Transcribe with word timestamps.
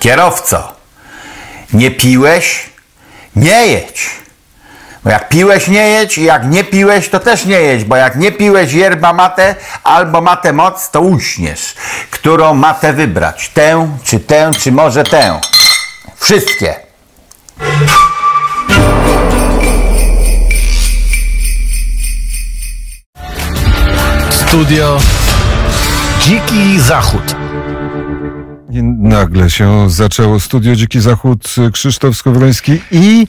Kierowco, 0.00 0.72
nie 1.72 1.90
piłeś? 1.90 2.70
Nie 3.36 3.66
jedź. 3.66 4.10
Bo 5.04 5.10
jak 5.10 5.28
piłeś, 5.28 5.68
nie 5.68 5.88
jedź 5.88 6.18
i 6.18 6.24
jak 6.24 6.50
nie 6.50 6.64
piłeś, 6.64 7.08
to 7.08 7.20
też 7.20 7.44
nie 7.44 7.60
jedź, 7.60 7.84
bo 7.84 7.96
jak 7.96 8.16
nie 8.16 8.32
piłeś 8.32 8.72
yerba 8.72 9.12
mate 9.12 9.54
albo 9.84 10.20
mate 10.20 10.52
moc, 10.52 10.90
to 10.90 11.00
uśniesz. 11.00 11.74
Którą 12.10 12.54
matę 12.54 12.92
wybrać? 12.92 13.48
Tę, 13.48 13.96
czy 14.04 14.20
tę, 14.20 14.50
czy 14.58 14.72
może 14.72 15.04
tę? 15.04 15.40
Wszystkie. 16.16 16.74
Studio 24.30 24.98
Dziki 26.20 26.80
Zachód. 26.80 27.49
I 28.72 28.82
nagle 28.82 29.50
się 29.50 29.90
zaczęło 29.90 30.40
Studio 30.40 30.76
Dziki 30.76 31.00
Zachód, 31.00 31.54
Krzysztof 31.72 32.16
Skowroński 32.16 32.80
i 32.90 33.26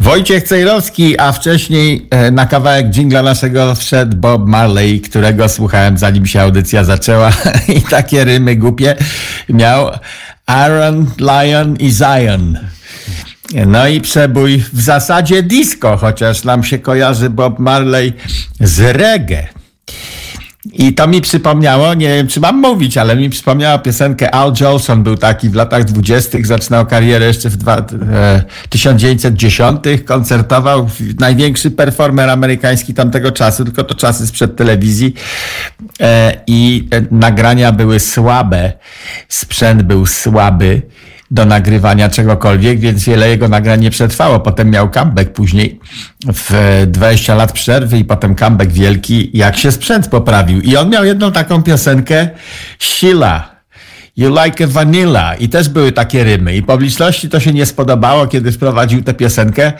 Wojciech 0.00 0.42
Cejrowski, 0.42 1.20
a 1.20 1.32
wcześniej 1.32 2.08
e, 2.10 2.30
na 2.30 2.46
kawałek 2.46 2.90
dżingla 2.90 3.22
naszego 3.22 3.74
wszedł 3.74 4.16
Bob 4.16 4.46
Marley, 4.46 5.00
którego 5.00 5.48
słuchałem 5.48 5.98
zanim 5.98 6.26
się 6.26 6.40
audycja 6.40 6.84
zaczęła 6.84 7.32
i 7.76 7.82
takie 7.82 8.24
rymy 8.24 8.56
głupie 8.56 8.96
miał 9.48 9.90
Aaron, 10.46 11.06
Lion 11.18 11.76
i 11.76 11.90
Zion. 11.90 12.58
No 13.66 13.88
i 13.88 14.00
przebój 14.00 14.64
w 14.72 14.80
zasadzie 14.80 15.42
disco, 15.42 15.96
chociaż 15.96 16.44
nam 16.44 16.64
się 16.64 16.78
kojarzy 16.78 17.30
Bob 17.30 17.58
Marley 17.58 18.12
z 18.60 18.96
reggae. 18.96 19.48
I 20.72 20.94
to 20.94 21.06
mi 21.06 21.20
przypomniało, 21.20 21.94
nie 21.94 22.08
wiem 22.08 22.28
czy 22.28 22.40
mam 22.40 22.60
mówić, 22.60 22.98
ale 22.98 23.16
mi 23.16 23.30
przypomniało 23.30 23.78
piosenkę 23.78 24.34
Al 24.34 24.52
Jolson, 24.60 25.02
był 25.02 25.16
taki 25.16 25.50
w 25.50 25.54
latach 25.54 25.84
dwudziestych, 25.84 26.46
zaczynał 26.46 26.86
karierę 26.86 27.26
jeszcze 27.26 27.50
w 27.50 27.56
dwa, 27.56 27.76
e, 28.12 28.42
1910, 28.68 29.78
koncertował, 30.04 30.88
największy 31.20 31.70
performer 31.70 32.30
amerykański 32.30 32.94
tamtego 32.94 33.32
czasu, 33.32 33.64
tylko 33.64 33.84
to 33.84 33.94
czasy 33.94 34.26
sprzed 34.26 34.56
telewizji. 34.56 35.14
E, 36.00 36.42
i 36.46 36.88
nagrania 37.10 37.72
były 37.72 38.00
słabe, 38.00 38.72
sprzęt 39.28 39.82
był 39.82 40.06
słaby 40.06 40.82
do 41.34 41.44
nagrywania 41.44 42.08
czegokolwiek, 42.08 42.80
więc 42.80 43.04
wiele 43.04 43.28
jego 43.28 43.48
nagrań 43.48 43.80
nie 43.80 43.90
przetrwało. 43.90 44.40
Potem 44.40 44.70
miał 44.70 44.90
comeback 44.90 45.30
później 45.30 45.80
w 46.34 46.82
20 46.86 47.34
lat 47.34 47.52
przerwy 47.52 47.98
i 47.98 48.04
potem 48.04 48.34
comeback 48.34 48.72
wielki, 48.72 49.30
jak 49.34 49.56
się 49.56 49.72
sprzęt 49.72 50.08
poprawił. 50.08 50.60
I 50.60 50.76
on 50.76 50.90
miał 50.90 51.04
jedną 51.04 51.32
taką 51.32 51.62
piosenkę, 51.62 52.28
Sheila. 52.78 53.54
You 54.16 54.30
like 54.44 54.64
a 54.64 54.66
vanilla. 54.66 55.34
I 55.34 55.48
też 55.48 55.68
były 55.68 55.92
takie 55.92 56.24
rymy. 56.24 56.56
I 56.56 56.62
publiczności 56.62 57.28
to 57.28 57.40
się 57.40 57.52
nie 57.52 57.66
spodobało, 57.66 58.26
kiedy 58.26 58.52
wprowadził 58.52 59.02
tę 59.02 59.14
piosenkę 59.14 59.72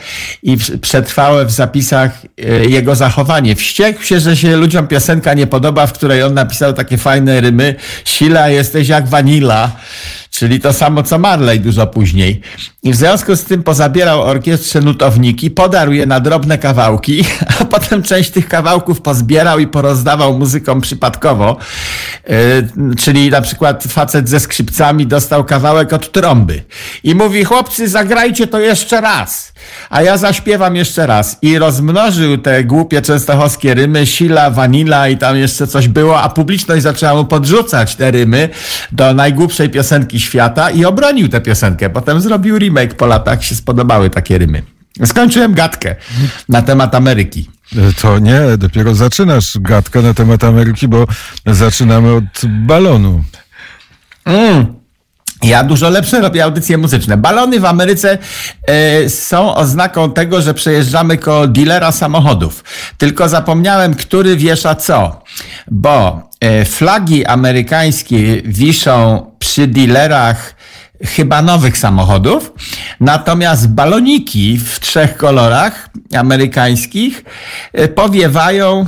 i 0.43 0.57
przetrwałe 0.81 1.45
w 1.45 1.51
zapisach 1.51 2.11
e, 2.37 2.65
jego 2.65 2.95
zachowanie. 2.95 3.55
Wściekł 3.55 4.03
się, 4.03 4.19
że 4.19 4.37
się 4.37 4.55
ludziom 4.55 4.87
piosenka 4.87 5.33
nie 5.33 5.47
podoba, 5.47 5.87
w 5.87 5.93
której 5.93 6.23
on 6.23 6.33
napisał 6.33 6.73
takie 6.73 6.97
fajne 6.97 7.41
rymy. 7.41 7.75
Sheila, 8.05 8.49
jesteś 8.49 8.87
jak 8.87 9.07
vanilla. 9.07 9.71
Czyli 10.37 10.59
to 10.59 10.73
samo 10.73 11.03
co 11.03 11.19
Marley 11.19 11.59
dużo 11.59 11.87
później. 11.87 12.41
I 12.83 12.91
w 12.91 12.95
związku 12.95 13.35
z 13.35 13.43
tym 13.43 13.63
pozabierał 13.63 14.21
orkiestrze 14.21 14.81
nutowniki, 14.81 15.51
podarł 15.51 15.91
je 15.91 16.05
na 16.05 16.19
drobne 16.19 16.57
kawałki, 16.57 17.23
a 17.59 17.65
potem 17.65 18.03
część 18.03 18.31
tych 18.31 18.47
kawałków 18.47 19.01
pozbierał 19.01 19.59
i 19.59 19.67
porozdawał 19.67 20.37
muzykom 20.37 20.81
przypadkowo. 20.81 21.57
Yy, 22.29 22.35
czyli 22.95 23.29
na 23.29 23.41
przykład 23.41 23.83
facet 23.83 24.29
ze 24.29 24.39
skrzypcami 24.39 25.07
dostał 25.07 25.43
kawałek 25.43 25.93
od 25.93 26.11
trąby 26.11 26.63
i 27.03 27.15
mówi, 27.15 27.43
chłopcy, 27.43 27.89
zagrajcie 27.89 28.47
to 28.47 28.59
jeszcze 28.59 29.01
raz, 29.01 29.53
a 29.89 30.01
ja 30.01 30.17
zaśpiewam 30.17 30.75
jeszcze 30.75 31.07
raz. 31.07 31.37
I 31.41 31.59
rozmnożył 31.59 32.37
te 32.37 32.63
głupie 32.63 33.01
częstochowskie 33.01 33.73
rymy, 33.73 34.05
sila, 34.05 34.49
vanilla 34.49 35.09
i 35.09 35.17
tam 35.17 35.37
jeszcze 35.37 35.67
coś 35.67 35.87
było, 35.87 36.21
a 36.21 36.29
publiczność 36.29 36.83
zaczęła 36.83 37.13
mu 37.13 37.25
podrzucać 37.25 37.95
te 37.95 38.11
rymy 38.11 38.49
do 38.91 39.13
najgłupszej 39.13 39.69
piosenki 39.69 40.19
świata 40.25 40.69
i 40.69 40.85
obronił 40.85 41.27
tę 41.27 41.41
piosenkę. 41.41 41.89
Potem 41.89 42.21
zrobił 42.21 42.57
remake 42.57 42.93
po 42.93 43.05
latach, 43.05 43.43
się 43.43 43.55
spodobały 43.55 44.09
takie 44.09 44.37
rymy. 44.37 44.61
Skończyłem 45.05 45.53
gadkę 45.53 45.95
na 46.49 46.61
temat 46.61 46.95
Ameryki. 46.95 47.49
To 48.01 48.19
nie, 48.19 48.41
dopiero 48.57 48.95
zaczynasz 48.95 49.57
gadkę 49.59 50.01
na 50.01 50.13
temat 50.13 50.43
Ameryki, 50.43 50.87
bo 50.87 51.07
zaczynamy 51.45 52.13
od 52.13 52.23
balonu. 52.45 53.23
Mm. 54.25 54.84
Ja 55.45 55.63
dużo 55.63 55.89
lepsze 55.89 56.21
robię 56.21 56.43
audycje 56.43 56.77
muzyczne. 56.77 57.17
Balony 57.17 57.59
w 57.59 57.65
Ameryce 57.65 58.17
y, 59.03 59.09
są 59.09 59.55
oznaką 59.55 60.11
tego, 60.11 60.41
że 60.41 60.53
przejeżdżamy 60.53 61.17
koło 61.17 61.47
dealera 61.47 61.91
samochodów. 61.91 62.63
Tylko 62.97 63.29
zapomniałem, 63.29 63.93
który 63.93 64.37
wiesza 64.37 64.75
co. 64.75 65.23
Bo 65.71 66.29
y, 66.61 66.65
flagi 66.65 67.25
amerykańskie 67.25 68.41
wiszą 68.41 69.25
przy 69.39 69.67
dealerach 69.67 70.55
chyba 71.03 71.41
nowych 71.41 71.77
samochodów, 71.77 72.51
natomiast 72.99 73.69
baloniki 73.69 74.57
w 74.57 74.79
trzech 74.79 75.17
kolorach 75.17 75.89
amerykańskich 76.17 77.23
y, 77.79 77.87
powiewają 77.87 78.85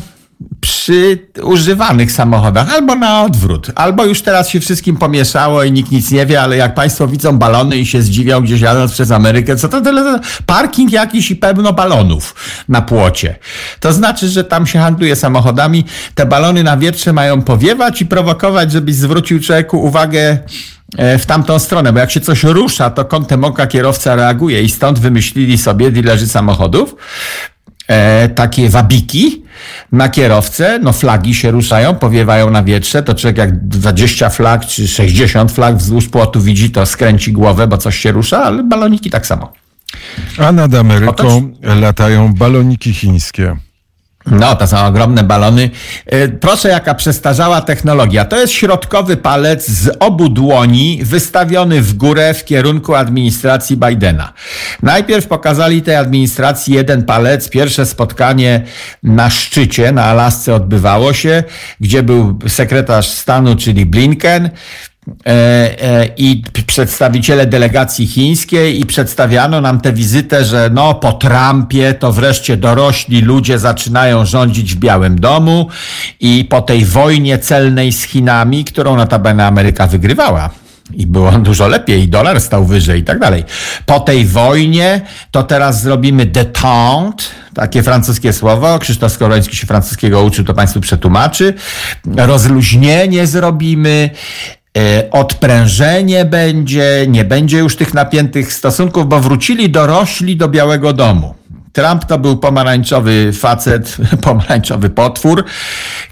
przy 0.62 1.28
używanych 1.44 2.12
samochodach, 2.12 2.74
albo 2.74 2.96
na 2.96 3.24
odwrót, 3.24 3.72
albo 3.76 4.06
już 4.06 4.22
teraz 4.22 4.50
się 4.50 4.60
wszystkim 4.60 4.98
pomieszało 4.98 5.64
i 5.64 5.72
nikt 5.72 5.92
nic 5.92 6.12
nie 6.12 6.26
wie, 6.26 6.42
ale 6.42 6.58
jak 6.58 6.76
Państwo 6.76 7.08
widzą 7.08 7.38
balony 7.38 7.78
i 7.78 7.86
się 7.86 8.02
zdziwią 8.02 8.42
gdzieś 8.42 8.62
jadąc 8.62 8.92
przez 8.92 9.12
Amerykę, 9.12 9.56
co 9.56 9.70
to 9.70 9.82
tyle, 9.82 10.20
parking 10.46 10.92
jakiś 10.92 11.32
i 11.32 11.36
pełno 11.36 11.74
balonów 11.74 12.36
na 12.70 12.82
płocie. 12.82 13.36
To 13.80 13.94
znaczy, 13.94 14.28
że 14.30 14.44
tam 14.44 14.68
się 14.68 14.80
handluje 14.80 15.16
samochodami, 15.16 15.86
te 16.16 16.26
balony 16.26 16.64
na 16.64 16.78
wietrze 16.78 17.14
mają 17.14 17.42
powiewać 17.42 18.02
i 18.02 18.06
prowokować, 18.06 18.72
żebyś 18.72 18.96
zwrócił 18.96 19.40
człowieku 19.40 19.84
uwagę 19.84 20.38
w 21.20 21.26
tamtą 21.26 21.60
stronę, 21.60 21.94
bo 21.94 22.00
jak 22.00 22.12
się 22.12 22.22
coś 22.22 22.44
rusza, 22.44 22.90
to 22.90 23.06
kątem 23.06 23.44
oka 23.44 23.68
kierowca 23.68 24.16
reaguje 24.16 24.62
i 24.62 24.70
stąd 24.70 25.00
wymyślili 25.00 25.58
sobie 25.58 25.92
dilerzy 25.92 26.28
samochodów, 26.28 26.96
e, 27.88 28.30
takie 28.30 28.70
wabiki 28.70 29.47
na 29.92 30.10
kierowcę, 30.10 30.80
no 30.80 30.94
flagi 30.94 31.36
się 31.36 31.52
ruszają, 31.52 31.96
powiewają 31.96 32.50
na 32.50 32.64
wietrze, 32.64 33.04
to 33.04 33.16
człowiek 33.16 33.38
jak 33.38 33.68
20 33.68 34.30
flag 34.30 34.66
czy 34.66 34.88
60 34.88 35.52
flag 35.52 35.78
wzdłuż 35.78 36.08
płotu 36.08 36.42
widzi, 36.42 36.72
to 36.72 36.86
skręci 36.86 37.32
głowę, 37.32 37.68
bo 37.68 37.78
coś 37.78 37.98
się 37.98 38.12
rusza, 38.12 38.44
ale 38.44 38.64
baloniki 38.64 39.10
tak 39.10 39.28
samo. 39.28 39.54
A 40.38 40.52
nad 40.52 40.74
Ameryką 40.74 41.54
latają 41.62 42.34
baloniki 42.34 42.94
chińskie. 42.94 43.58
No, 44.32 44.56
to 44.56 44.68
są 44.68 44.86
ogromne 44.86 45.24
balony. 45.24 45.70
Proszę, 46.40 46.70
jaka 46.70 46.96
przestarzała 46.96 47.62
technologia. 47.62 48.26
To 48.26 48.40
jest 48.40 48.54
środkowy 48.54 49.18
palec 49.18 49.70
z 49.70 49.98
obu 50.00 50.30
dłoni 50.30 51.00
wystawiony 51.04 51.82
w 51.82 51.94
górę 51.94 52.34
w 52.34 52.46
kierunku 52.46 52.96
administracji 52.96 53.78
Bidena. 53.78 54.34
Najpierw 54.84 55.28
pokazali 55.28 55.82
tej 55.82 55.96
administracji 55.96 56.74
jeden 56.74 57.04
palec. 57.04 57.50
Pierwsze 57.50 57.86
spotkanie 57.86 58.64
na 59.04 59.30
szczycie 59.30 59.92
na 59.92 60.06
Alasce 60.06 60.56
odbywało 60.56 61.14
się, 61.14 61.44
gdzie 61.80 62.04
był 62.04 62.40
sekretarz 62.48 63.08
stanu, 63.08 63.56
czyli 63.56 63.86
Blinken 63.86 64.50
i 66.18 66.44
przedstawiciele 66.68 67.46
delegacji 67.46 68.08
chińskiej 68.08 68.82
i 68.82 68.86
przedstawiano 68.86 69.62
nam 69.62 69.82
tę 69.82 69.94
wizytę, 69.94 70.46
że 70.46 70.70
no 70.74 70.94
po 70.94 71.14
Trumpie 71.14 71.94
to 71.94 72.12
wreszcie 72.12 72.58
dorośli 72.58 73.22
ludzie 73.22 73.60
zaczynają 73.60 74.26
rządzić 74.26 74.76
w 74.76 74.78
Białym 74.78 75.20
Domu 75.20 75.68
i 76.20 76.46
po 76.46 76.62
tej 76.62 76.86
wojnie 76.86 77.38
celnej 77.38 77.92
z 77.92 78.04
Chinami, 78.04 78.66
którą 78.66 78.96
notabene 78.96 79.46
Ameryka 79.46 79.88
wygrywała. 79.88 80.50
I 80.94 81.08
było 81.08 81.32
dużo 81.50 81.68
lepiej, 81.68 82.04
i 82.04 82.08
dolar 82.08 82.42
stał 82.42 82.66
wyżej 82.66 83.00
i 83.00 83.04
tak 83.04 83.20
dalej. 83.20 83.44
Po 83.86 84.00
tej 84.00 84.26
wojnie 84.26 85.02
to 85.32 85.44
teraz 85.44 85.82
zrobimy 85.82 86.26
détente, 86.26 87.24
takie 87.54 87.84
francuskie 87.84 88.34
słowo. 88.34 88.80
Krzysztof 88.80 89.12
Skoroński 89.12 89.56
się 89.56 89.68
francuskiego 89.68 90.24
uczył, 90.24 90.46
to 90.46 90.54
Państwu 90.54 90.82
przetłumaczy. 90.82 91.54
Rozluźnienie 92.16 93.28
zrobimy, 93.28 94.10
odprężenie 95.12 96.26
będzie, 96.26 97.06
nie 97.08 97.26
będzie 97.26 97.58
już 97.58 97.76
tych 97.76 97.94
napiętych 97.94 98.54
stosunków, 98.54 99.08
bo 99.08 99.20
wrócili 99.20 99.70
dorośli 99.70 100.36
do 100.36 100.48
Białego 100.48 100.94
Domu. 100.94 101.37
Trump 101.78 102.06
to 102.06 102.20
był 102.20 102.38
pomarańczowy 102.38 103.34
facet, 103.34 103.98
pomarańczowy 104.22 104.90
potwór, 104.90 105.44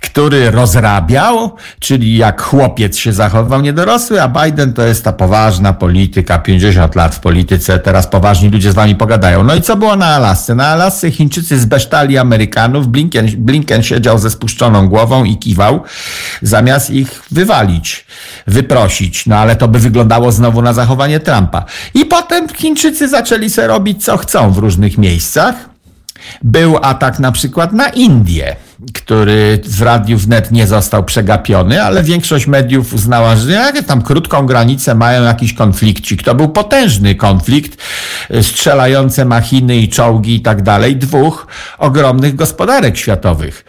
który 0.02 0.52
rozrabiał, 0.52 1.56
czyli 1.80 2.18
jak 2.18 2.42
chłopiec 2.42 2.98
się 2.98 3.14
zachował 3.14 3.62
niedorosły, 3.62 4.22
a 4.22 4.28
Biden 4.28 4.74
to 4.74 4.84
jest 4.84 5.04
ta 5.04 5.14
poważna 5.14 5.74
polityka, 5.74 6.38
50 6.38 6.96
lat 6.96 7.16
w 7.16 7.20
polityce, 7.20 7.80
teraz 7.80 8.08
poważni 8.08 8.50
ludzie 8.50 8.72
z 8.72 8.76
wami 8.76 8.96
pogadają. 8.96 9.44
No 9.44 9.56
i 9.56 9.62
co 9.62 9.76
było 9.76 9.96
na 9.96 10.06
Alasce? 10.06 10.56
Na 10.56 10.68
Alasce 10.68 11.12
Chińczycy 11.12 11.60
zbesztali 11.60 12.18
Amerykanów, 12.18 12.88
Blinken, 12.88 13.28
Blinken 13.38 13.84
siedział 13.84 14.18
ze 14.18 14.30
spuszczoną 14.30 14.88
głową 14.88 15.24
i 15.24 15.38
kiwał, 15.38 15.84
zamiast 16.42 16.90
ich 16.90 17.24
wywalić, 17.32 18.06
wyprosić. 18.48 19.26
No 19.26 19.36
ale 19.36 19.56
to 19.56 19.68
by 19.68 19.80
wyglądało 19.80 20.32
znowu 20.32 20.62
na 20.62 20.74
zachowanie 20.74 21.20
Trumpa. 21.20 21.66
I 21.94 22.06
potem 22.06 22.50
Chińczycy 22.50 23.08
zaczęli 23.08 23.50
sobie 23.50 23.68
robić 23.68 24.04
co 24.04 24.18
chcą 24.18 24.52
w 24.52 24.58
różnych 24.58 24.98
miejscach. 24.98 25.55
Był 26.44 26.78
atak 26.82 27.20
na 27.20 27.32
przykład 27.32 27.74
na 27.74 27.90
Indię, 27.90 28.56
który 28.94 29.60
w 29.66 29.82
Radiu 29.82 30.18
Wnet 30.18 30.52
nie 30.52 30.68
został 30.68 31.04
przegapiony, 31.04 31.84
ale 31.84 32.04
większość 32.04 32.48
mediów 32.48 32.94
uznała, 32.94 33.36
że 33.36 33.52
jak 33.52 33.84
tam 33.84 34.02
krótką 34.02 34.46
granicę 34.46 34.96
mają 34.96 35.24
jakiś 35.24 35.54
konflikcik. 35.54 36.24
To 36.24 36.36
był 36.36 36.50
potężny 36.50 37.16
konflikt, 37.16 37.78
y, 38.32 38.44
strzelające 38.44 39.26
machiny 39.26 39.78
i 39.78 39.90
czołgi 39.90 40.36
i 40.36 40.42
tak 40.42 40.62
dalej, 40.62 40.96
dwóch 40.96 41.48
ogromnych 41.78 42.36
gospodarek 42.36 42.98
światowych. 42.98 43.66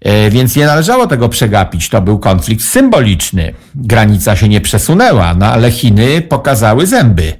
E, 0.00 0.30
Więc 0.30 0.56
nie 0.56 0.66
należało 0.66 1.06
tego 1.06 1.28
przegapić. 1.28 1.88
To 1.88 2.00
był 2.02 2.18
konflikt 2.18 2.64
symboliczny. 2.64 3.54
Granica 3.74 4.36
się 4.36 4.48
nie 4.48 4.60
przesunęła, 4.60 5.34
no 5.34 5.46
ale 5.46 5.70
Chiny 5.70 6.22
pokazały 6.22 6.86
zęby. 6.86 7.32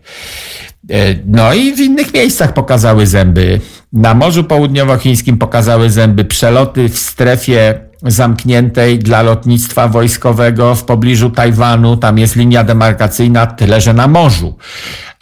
E, 0.91 1.15
No 1.27 1.55
i 1.55 1.77
w 1.77 1.81
innych 1.81 2.15
miejscach 2.15 2.55
pokazały 2.55 3.07
zęby. 3.07 3.61
Na 3.93 4.15
Morzu 4.15 4.45
Południowochińskim 4.45 5.39
pokazały 5.39 5.91
zęby 5.91 6.25
przeloty 6.25 6.89
w 6.89 6.99
strefie 6.99 7.81
zamkniętej 8.03 8.99
dla 8.99 9.23
lotnictwa 9.23 9.89
wojskowego 9.89 10.75
w 10.75 10.85
pobliżu 10.85 11.31
Tajwanu. 11.31 11.97
Tam 11.97 12.19
jest 12.19 12.37
linia 12.37 12.65
demarkacyjna, 12.65 13.47
tyle 13.47 13.81
że 13.81 13.95
na 13.95 14.09
morzu, 14.09 14.57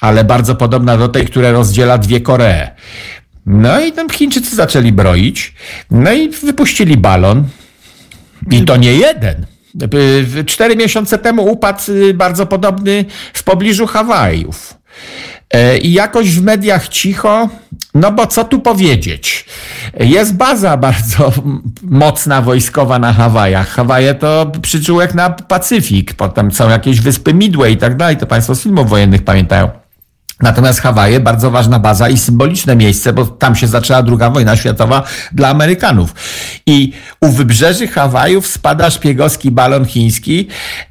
ale 0.01 0.25
bardzo 0.25 0.55
podobna 0.55 0.97
do 0.97 1.09
tej, 1.09 1.27
która 1.27 1.51
rozdziela 1.51 1.99
dwie 1.99 2.21
Koree. 2.21 2.71
No 3.47 3.81
i 3.81 3.93
tam 3.93 4.11
Chińczycy 4.11 4.57
zaczęli 4.57 4.93
broić, 4.93 5.55
no 5.91 6.13
i 6.13 6.29
wypuścili 6.29 6.97
balon. 6.97 7.45
I 8.51 8.65
to 8.65 8.77
nie 8.77 8.93
jeden. 8.93 9.47
Y, 10.39 10.45
Cztery 10.45 10.77
miesiące 10.77 11.19
temu 11.19 11.51
upadł 11.53 11.81
y, 11.89 12.15
bardzo 12.15 12.47
podobny 12.47 13.05
w 13.35 13.43
pobliżu 13.43 13.87
Hawajów. 13.87 14.75
E, 15.57 15.79
I 15.79 15.93
jakoś 15.93 16.31
w 16.31 16.43
mediach 16.43 16.89
cicho, 16.89 17.49
no 17.95 18.13
bo 18.13 18.27
co 18.27 18.45
tu 18.45 18.61
powiedzieć? 18.61 19.47
Jest 20.01 20.35
baza 20.35 20.77
bardzo 20.77 21.33
mocna 21.83 22.43
wojskowa 22.43 22.99
na 22.99 23.13
Hawajach. 23.13 23.69
Hawaje 23.69 24.15
to 24.15 24.53
przyczółek 24.63 25.15
na 25.15 25.31
Pacyfik, 25.31 26.15
potem 26.15 26.53
są 26.53 26.69
jakieś 26.69 27.01
wyspy 27.01 27.35
Midway 27.35 27.73
i 27.73 27.77
tak 27.77 27.97
dalej, 27.97 28.17
to 28.17 28.27
państwo 28.27 28.55
z 28.55 28.63
filmów 28.63 28.89
wojennych 28.89 29.23
pamiętają. 29.23 29.71
Natomiast 30.43 30.81
Hawaje, 30.81 31.21
bardzo 31.21 31.51
ważna 31.51 31.79
baza 31.79 32.09
i 32.09 32.19
symboliczne 32.19 32.77
miejsce, 32.77 33.13
bo 33.13 33.27
tam 33.27 33.57
się 33.57 33.67
zaczęła 33.67 34.03
druga 34.03 34.31
wojna 34.31 34.57
światowa 34.57 35.03
dla 35.33 35.49
Amerykanów. 35.49 36.15
I 36.67 36.93
u 37.21 37.29
wybrzeży 37.29 37.89
Hawajów 37.89 38.47
spada 38.47 38.91
szpiegowski 38.91 39.51
balon 39.51 39.85
chiński. 39.85 40.49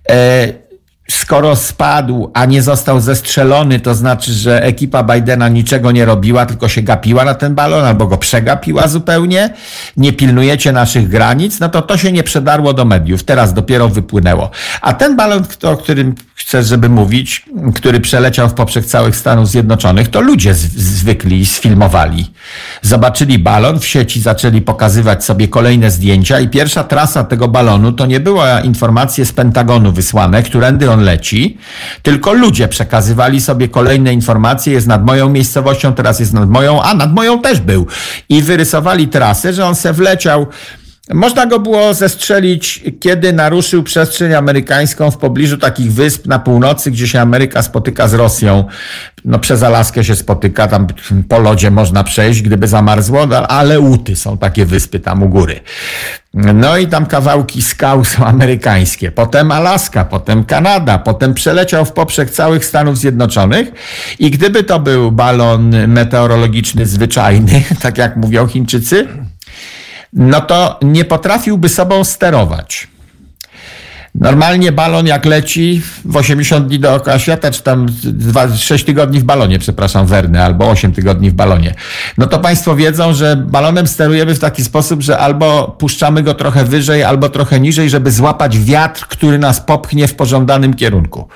E, 0.09 0.64
skoro 1.09 1.55
spadł, 1.55 2.31
a 2.33 2.45
nie 2.45 2.61
został 2.61 2.99
zestrzelony, 2.99 3.79
to 3.79 3.95
znaczy, 3.95 4.33
że 4.33 4.63
ekipa 4.63 5.03
Bidena 5.03 5.49
niczego 5.49 5.91
nie 5.91 6.05
robiła, 6.05 6.45
tylko 6.45 6.67
się 6.67 6.81
gapiła 6.81 7.25
na 7.25 7.33
ten 7.33 7.55
balon, 7.55 7.85
albo 7.85 8.07
go 8.07 8.17
przegapiła 8.17 8.87
zupełnie, 8.87 9.49
nie 9.97 10.13
pilnujecie 10.13 10.71
naszych 10.71 11.07
granic, 11.07 11.59
no 11.59 11.69
to 11.69 11.81
to 11.81 11.97
się 11.97 12.11
nie 12.11 12.23
przedarło 12.23 12.73
do 12.73 12.85
mediów. 12.85 13.23
Teraz 13.23 13.53
dopiero 13.53 13.89
wypłynęło. 13.89 14.51
A 14.81 14.93
ten 14.93 15.15
balon, 15.15 15.43
o 15.63 15.77
którym 15.77 16.15
chcę, 16.35 16.63
żeby 16.63 16.89
mówić, 16.89 17.45
który 17.75 17.99
przeleciał 17.99 18.49
w 18.49 18.53
poprzek 18.53 18.85
całych 18.85 19.15
Stanów 19.15 19.49
Zjednoczonych, 19.49 20.07
to 20.07 20.21
ludzie 20.21 20.53
zwykli 20.53 21.45
sfilmowali. 21.45 22.31
Zobaczyli 22.81 23.39
balon, 23.39 23.79
w 23.79 23.85
sieci 23.85 24.21
zaczęli 24.21 24.61
pokazywać 24.61 25.23
sobie 25.23 25.47
kolejne 25.47 25.91
zdjęcia 25.91 26.39
i 26.39 26.47
pierwsza 26.47 26.83
trasa 26.83 27.23
tego 27.23 27.47
balonu 27.47 27.91
to 27.91 28.05
nie 28.05 28.19
była 28.19 28.61
informacje 28.61 29.25
z 29.25 29.31
Pentagonu 29.31 29.91
wysłane, 29.91 30.43
którędy 30.43 30.91
on 30.91 30.94
leci, 31.01 31.57
tylko 32.01 32.33
ludzie 32.33 32.67
przekazywali 32.67 33.41
sobie 33.41 33.67
kolejne 33.67 34.13
informacje, 34.13 34.73
jest 34.73 34.87
nad 34.87 35.05
moją 35.05 35.29
miejscowością, 35.29 35.93
teraz 35.93 36.19
jest 36.19 36.33
nad 36.33 36.49
moją, 36.49 36.81
a 36.81 36.93
nad 36.93 37.13
moją 37.13 37.41
też 37.41 37.59
był. 37.59 37.87
I 38.29 38.41
wyrysowali 38.41 39.07
trasę, 39.07 39.53
że 39.53 39.65
on 39.65 39.75
se 39.75 39.93
wleciał 39.93 40.47
można 41.13 41.45
go 41.45 41.59
było 41.59 41.93
zestrzelić, 41.93 42.83
kiedy 42.99 43.33
naruszył 43.33 43.83
przestrzeń 43.83 44.33
amerykańską 44.33 45.11
w 45.11 45.17
pobliżu 45.17 45.57
takich 45.57 45.93
wysp 45.93 46.27
na 46.27 46.39
północy, 46.39 46.91
gdzie 46.91 47.07
się 47.07 47.21
Ameryka 47.21 47.61
spotyka 47.61 48.07
z 48.07 48.13
Rosją. 48.13 48.65
No 49.25 49.39
przez 49.39 49.63
Alaskę 49.63 50.03
się 50.03 50.15
spotyka, 50.15 50.67
tam 50.67 50.87
po 51.29 51.39
lodzie 51.39 51.71
można 51.71 52.03
przejść, 52.03 52.41
gdyby 52.41 52.67
zamarzło, 52.67 53.25
no, 53.25 53.47
ale 53.47 53.79
Uty 53.79 54.15
są 54.15 54.37
takie 54.37 54.65
wyspy 54.65 54.99
tam 54.99 55.23
u 55.23 55.29
góry. 55.29 55.59
No 56.33 56.77
i 56.77 56.87
tam 56.87 57.05
kawałki 57.05 57.61
skał 57.61 58.05
są 58.05 58.25
amerykańskie. 58.25 59.11
Potem 59.11 59.51
Alaska, 59.51 60.05
potem 60.05 60.43
Kanada, 60.43 60.97
potem 60.97 61.33
przeleciał 61.33 61.85
w 61.85 61.91
poprzek 61.91 62.29
całych 62.29 62.65
Stanów 62.65 62.97
Zjednoczonych 62.97 63.71
i 64.19 64.31
gdyby 64.31 64.63
to 64.63 64.79
był 64.79 65.11
balon 65.11 65.87
meteorologiczny 65.87 66.85
zwyczajny, 66.85 67.63
tak 67.81 67.97
jak 67.97 68.17
mówią 68.17 68.47
Chińczycy, 68.47 69.07
no 70.15 70.41
to 70.41 70.79
nie 70.81 71.05
potrafiłby 71.05 71.69
sobą 71.69 72.03
sterować. 72.03 72.87
Normalnie 74.19 74.71
balon 74.71 75.07
jak 75.07 75.25
leci 75.25 75.81
w 76.05 76.15
80 76.15 76.67
dni 76.67 76.79
dookoła 76.79 77.19
świata, 77.19 77.51
czy 77.51 77.63
tam 77.63 77.85
2, 78.03 78.57
6 78.57 78.85
tygodni 78.85 79.19
w 79.19 79.23
balonie, 79.23 79.59
przepraszam, 79.59 80.07
Werny, 80.07 80.43
albo 80.43 80.69
8 80.69 80.93
tygodni 80.93 81.31
w 81.31 81.33
balonie. 81.33 81.73
No 82.17 82.27
to 82.27 82.39
Państwo 82.39 82.75
wiedzą, 82.75 83.13
że 83.13 83.35
balonem 83.35 83.87
sterujemy 83.87 84.35
w 84.35 84.39
taki 84.39 84.63
sposób, 84.63 85.01
że 85.01 85.17
albo 85.17 85.75
puszczamy 85.79 86.23
go 86.23 86.33
trochę 86.33 86.63
wyżej, 86.63 87.03
albo 87.03 87.29
trochę 87.29 87.59
niżej, 87.59 87.89
żeby 87.89 88.11
złapać 88.11 88.59
wiatr, 88.59 89.07
który 89.07 89.39
nas 89.39 89.61
popchnie 89.61 90.07
w 90.07 90.15
pożądanym 90.15 90.73
kierunku. 90.73 91.27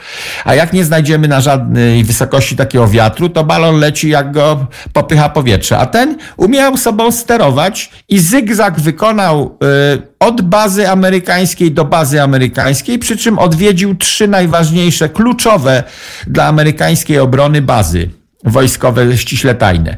A 0.46 0.56
jak 0.56 0.74
nie 0.74 0.86
znajdziemy 0.86 1.28
na 1.28 1.42
żadnej 1.42 2.04
wysokości 2.04 2.56
takiego 2.56 2.88
wiatru, 2.88 3.30
to 3.30 3.44
balon 3.44 3.80
leci 3.80 4.10
jak 4.10 4.32
go 4.32 4.68
popycha 4.94 5.30
powietrze. 5.30 5.78
A 5.78 5.86
ten 5.86 6.18
umiał 6.38 6.78
sobą 6.78 7.12
sterować 7.12 7.92
i 8.10 8.20
zygzak 8.20 8.80
wykonał 8.80 9.58
y, 9.96 10.10
od 10.20 10.42
bazy 10.42 10.90
amerykańskiej 10.90 11.72
do 11.72 11.86
bazy 11.86 12.22
amerykańskiej, 12.22 12.69
przy 13.00 13.18
czym 13.18 13.40
odwiedził 13.40 13.96
trzy 13.96 14.28
najważniejsze, 14.28 15.10
kluczowe 15.10 15.84
dla 16.28 16.46
amerykańskiej 16.46 17.20
obrony 17.20 17.62
bazy 17.62 18.10
wojskowe, 18.44 19.18
ściśle 19.18 19.56
tajne. 19.56 19.98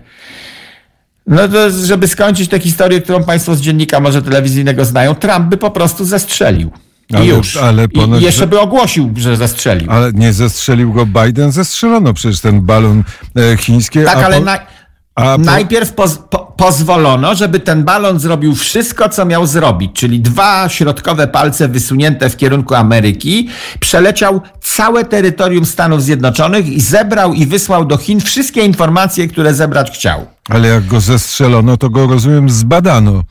No 1.27 1.47
to, 1.47 1.69
żeby 1.71 2.07
skończyć 2.07 2.49
tę 2.49 2.59
historię, 2.59 3.01
którą 3.01 3.23
Państwo 3.23 3.55
z 3.55 3.61
dziennika 3.61 3.99
może 3.99 4.21
telewizyjnego 4.21 4.85
znają, 4.85 5.15
Trump 5.15 5.45
by 5.45 5.57
po 5.57 5.71
prostu 5.71 6.05
zestrzelił. 6.05 6.71
I 7.09 7.15
Ale- 7.15 7.25
już. 7.25 7.57
ale 7.57 7.87
ponoć, 7.87 8.21
I 8.21 8.25
jeszcze 8.25 8.47
by 8.47 8.59
ogłosił, 8.59 9.13
że 9.17 9.37
zestrzelił. 9.37 9.91
Ale 9.91 10.11
nie 10.13 10.33
zestrzelił 10.33 10.93
go 10.93 11.05
Biden, 11.05 11.51
zestrzelono 11.51 12.13
przecież 12.13 12.39
ten 12.39 12.61
balon 12.61 13.03
e, 13.53 13.57
chiński. 13.57 13.99
Tak, 14.05 14.17
ale 14.17 14.37
po- 14.37 14.45
na, 14.45 14.59
po- 15.15 15.37
najpierw 15.37 15.93
poz, 15.93 16.17
po, 16.29 16.39
pozwolono, 16.57 17.35
żeby 17.35 17.59
ten 17.59 17.83
balon 17.83 18.19
zrobił 18.19 18.55
wszystko, 18.55 19.09
co 19.09 19.25
miał 19.25 19.47
zrobić, 19.47 19.91
czyli 19.93 20.19
dwa 20.19 20.69
środkowe 20.69 21.27
palce 21.27 21.67
wysunięte 21.67 22.29
w 22.29 22.37
kierunku 22.37 22.75
Ameryki, 22.75 23.49
przeleciał 23.79 24.41
całe 24.61 25.05
terytorium 25.05 25.65
Stanów 25.65 26.03
Zjednoczonych 26.03 26.67
i 26.67 26.81
zebrał 26.81 27.33
i 27.33 27.45
wysłał 27.45 27.85
do 27.85 27.97
Chin 27.97 28.21
wszystkie 28.21 28.61
informacje, 28.65 29.27
które 29.27 29.53
zebrać 29.53 29.91
chciał. 29.91 30.25
Ale 30.49 30.67
jak 30.67 30.87
go 30.87 30.99
zestrzelono, 30.99 31.77
to 31.77 31.89
go 31.89 32.07
rozumiem 32.07 32.49
zbadano. 32.49 33.23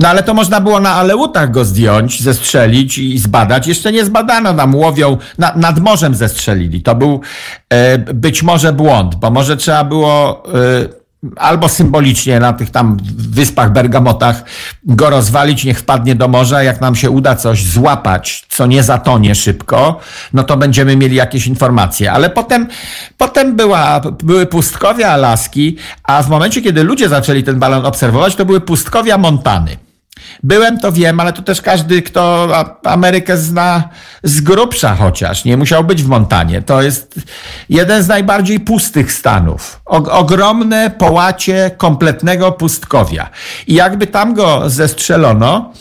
No 0.00 0.08
ale 0.08 0.22
to 0.22 0.34
można 0.34 0.60
było 0.60 0.80
na 0.80 0.94
Aleutach 0.94 1.50
go 1.50 1.64
zdjąć, 1.64 2.22
zestrzelić 2.22 2.98
i 2.98 3.18
zbadać. 3.18 3.66
Jeszcze 3.66 3.92
nie 3.92 4.04
zbadano, 4.04 4.54
tam 4.54 4.74
łowią, 4.74 5.18
na, 5.38 5.52
nad 5.56 5.78
morzem 5.78 6.14
zestrzelili. 6.14 6.82
To 6.82 6.94
był 6.94 7.20
e, 7.68 7.98
być 7.98 8.42
może 8.42 8.72
błąd, 8.72 9.14
bo 9.14 9.30
może 9.30 9.56
trzeba 9.56 9.84
było 9.84 10.42
e, 10.54 11.03
albo 11.36 11.68
symbolicznie 11.68 12.40
na 12.40 12.52
tych 12.52 12.70
tam 12.70 12.96
wyspach, 13.16 13.72
bergamotach 13.72 14.44
go 14.84 15.10
rozwalić, 15.10 15.64
niech 15.64 15.78
wpadnie 15.78 16.14
do 16.14 16.28
morza. 16.28 16.62
Jak 16.62 16.80
nam 16.80 16.94
się 16.94 17.10
uda 17.10 17.36
coś 17.36 17.64
złapać, 17.64 18.46
co 18.48 18.66
nie 18.66 18.82
zatonie 18.82 19.34
szybko, 19.34 20.00
no 20.32 20.44
to 20.44 20.56
będziemy 20.56 20.96
mieli 20.96 21.16
jakieś 21.16 21.46
informacje. 21.46 22.12
Ale 22.12 22.30
potem, 22.30 22.68
potem 23.18 23.56
była, 23.56 24.00
były 24.00 24.46
pustkowia 24.46 25.08
Alaski, 25.08 25.76
a 26.02 26.22
w 26.22 26.28
momencie, 26.28 26.62
kiedy 26.62 26.84
ludzie 26.84 27.08
zaczęli 27.08 27.42
ten 27.42 27.58
balon 27.58 27.86
obserwować, 27.86 28.36
to 28.36 28.44
były 28.44 28.60
pustkowia 28.60 29.18
Montany. 29.18 29.76
Byłem, 30.44 30.78
to 30.78 30.92
wiem, 30.92 31.20
ale 31.20 31.32
to 31.32 31.42
też 31.42 31.62
każdy, 31.62 32.02
kto 32.02 32.48
Amerykę 32.84 33.36
zna 33.36 33.88
z 34.22 34.40
grubsza 34.40 34.94
chociaż, 34.94 35.44
nie 35.44 35.56
musiał 35.56 35.84
być 35.84 36.02
w 36.02 36.08
Montanie. 36.08 36.62
To 36.62 36.82
jest 36.82 37.14
jeden 37.68 38.02
z 38.02 38.08
najbardziej 38.08 38.60
pustych 38.60 39.12
stanów. 39.12 39.80
Ogromne 40.10 40.90
połacie 40.90 41.70
kompletnego 41.76 42.52
pustkowia. 42.52 43.30
I 43.66 43.74
jakby 43.74 44.06
tam 44.06 44.34
go 44.34 44.70
zestrzelono, 44.70 45.72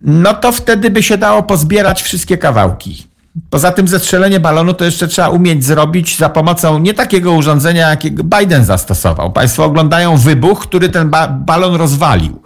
no 0.00 0.34
to 0.34 0.52
wtedy 0.52 0.90
by 0.90 1.02
się 1.02 1.18
dało 1.18 1.42
pozbierać 1.42 2.02
wszystkie 2.02 2.38
kawałki. 2.38 3.06
Poza 3.50 3.72
tym 3.72 3.88
zestrzelenie 3.88 4.40
balonu 4.40 4.74
to 4.74 4.84
jeszcze 4.84 5.08
trzeba 5.08 5.28
umieć 5.28 5.64
zrobić 5.64 6.18
za 6.18 6.28
pomocą 6.28 6.78
nie 6.78 6.94
takiego 6.94 7.32
urządzenia, 7.32 7.90
jakiego 7.90 8.24
Biden 8.24 8.64
zastosował. 8.64 9.32
Państwo 9.32 9.64
oglądają 9.64 10.16
wybuch, 10.16 10.62
który 10.62 10.88
ten 10.88 11.10
ba 11.10 11.28
balon 11.28 11.74
rozwalił. 11.74 12.42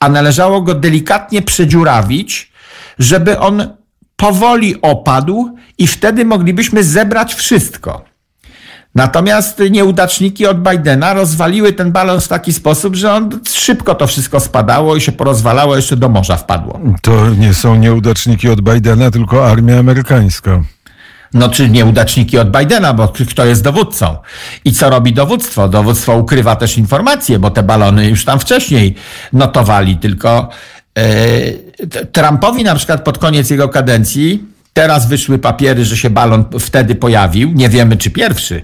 A 0.00 0.08
należało 0.08 0.62
go 0.62 0.74
delikatnie 0.74 1.42
przedziurawić, 1.42 2.52
żeby 2.98 3.38
on 3.38 3.76
powoli 4.16 4.82
opadł 4.82 5.56
i 5.78 5.86
wtedy 5.86 6.24
moglibyśmy 6.24 6.84
zebrać 6.84 7.34
wszystko. 7.34 8.04
Natomiast 8.94 9.62
nieudaczniki 9.70 10.46
od 10.46 10.62
Bidena 10.62 11.14
rozwaliły 11.14 11.72
ten 11.72 11.92
balon 11.92 12.20
w 12.20 12.28
taki 12.28 12.52
sposób, 12.52 12.94
że 12.94 13.12
on 13.12 13.40
szybko 13.48 13.94
to 13.94 14.06
wszystko 14.06 14.40
spadało 14.40 14.96
i 14.96 15.00
się 15.00 15.12
porozwalało, 15.12 15.76
jeszcze 15.76 15.96
do 15.96 16.08
morza 16.08 16.36
wpadło. 16.36 16.80
To 17.02 17.30
nie 17.30 17.54
są 17.54 17.76
nieudaczniki 17.76 18.48
od 18.48 18.60
Bidena, 18.60 19.10
tylko 19.10 19.50
armia 19.50 19.78
amerykańska. 19.78 20.60
No, 21.36 21.48
czy 21.48 21.68
nieudaczniki 21.68 22.38
od 22.38 22.58
Bidena, 22.58 22.94
bo 22.94 23.12
kto 23.30 23.44
jest 23.44 23.62
dowódcą? 23.62 24.16
I 24.64 24.72
co 24.72 24.90
robi 24.90 25.12
dowództwo? 25.12 25.68
Dowództwo 25.68 26.16
ukrywa 26.16 26.56
też 26.56 26.78
informacje, 26.78 27.38
bo 27.38 27.50
te 27.50 27.62
balony 27.62 28.08
już 28.08 28.24
tam 28.24 28.38
wcześniej 28.38 28.94
notowali, 29.32 29.96
tylko 29.96 30.48
yy, 30.96 31.04
Trumpowi 32.12 32.64
na 32.64 32.74
przykład 32.74 33.04
pod 33.04 33.18
koniec 33.18 33.50
jego 33.50 33.68
kadencji 33.68 34.56
Teraz 34.76 35.08
wyszły 35.08 35.38
papiery, 35.38 35.84
że 35.84 35.96
się 35.96 36.10
balon 36.10 36.44
wtedy 36.60 36.94
pojawił. 36.94 37.52
Nie 37.52 37.68
wiemy, 37.68 37.96
czy 37.96 38.10
pierwszy. 38.10 38.62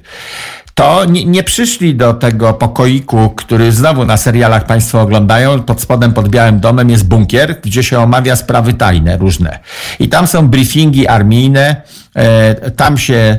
To 0.75 1.05
nie, 1.05 1.25
nie, 1.25 1.43
przyszli 1.43 1.95
do 1.95 2.15
tego 2.15 2.55
pokoiku, 2.55 3.31
który 3.31 3.73
znowu 3.73 4.05
na 4.05 4.17
serialach 4.17 4.67
Państwo 4.67 5.01
oglądają. 5.01 5.63
Pod 5.63 5.81
spodem, 5.81 6.13
pod 6.13 6.29
Białym 6.29 6.61
Domem 6.61 6.91
jest 6.91 7.09
bunkier, 7.09 7.61
gdzie 7.61 7.83
się 7.83 8.01
omawia 8.01 8.37
sprawy 8.37 8.75
tajne 8.75 9.17
różne. 9.17 9.59
I 9.99 10.09
tam 10.09 10.27
są 10.27 10.49
briefingi 10.49 11.09
armijne, 11.09 11.83
e, 12.15 12.71
tam 12.71 12.99
się 12.99 13.39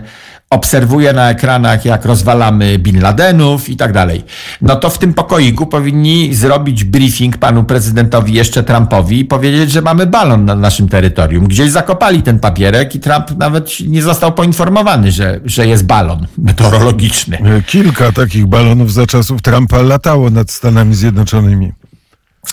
obserwuje 0.54 1.14
na 1.14 1.30
ekranach, 1.30 1.86
jak 1.86 2.06
rozwalamy 2.06 2.80
Bin 2.80 3.02
Ladenów 3.02 3.70
i 3.70 3.76
tak 3.76 3.94
dalej. 3.94 4.24
No 4.62 4.76
to 4.76 4.90
w 4.90 4.98
tym 4.98 5.14
pokoiku 5.14 5.66
powinni 5.66 6.36
zrobić 6.36 6.84
briefing 6.84 7.38
panu 7.38 7.64
prezydentowi, 7.64 8.34
jeszcze 8.34 8.64
Trumpowi 8.64 9.20
i 9.20 9.26
powiedzieć, 9.26 9.72
że 9.72 9.82
mamy 9.82 10.06
balon 10.06 10.46
na 10.46 10.56
naszym 10.56 10.90
terytorium. 10.90 11.48
Gdzieś 11.48 11.72
zakopali 11.72 12.24
ten 12.24 12.40
papierek 12.40 12.96
i 12.96 13.00
Trump 13.00 13.38
nawet 13.38 13.80
nie 13.88 14.02
został 14.02 14.32
poinformowany, 14.32 15.12
że, 15.12 15.40
że 15.46 15.68
jest 15.68 15.86
balon 15.86 16.28
meteorologiczny. 16.38 17.38
Kilka 17.68 18.12
takich 18.12 18.48
balonów 18.48 18.94
za 18.94 19.08
czasów 19.08 19.42
Trumpa 19.42 19.82
latało 19.82 20.30
nad 20.30 20.52
Stanami 20.52 20.96
Zjednoczonymi. 20.96 21.83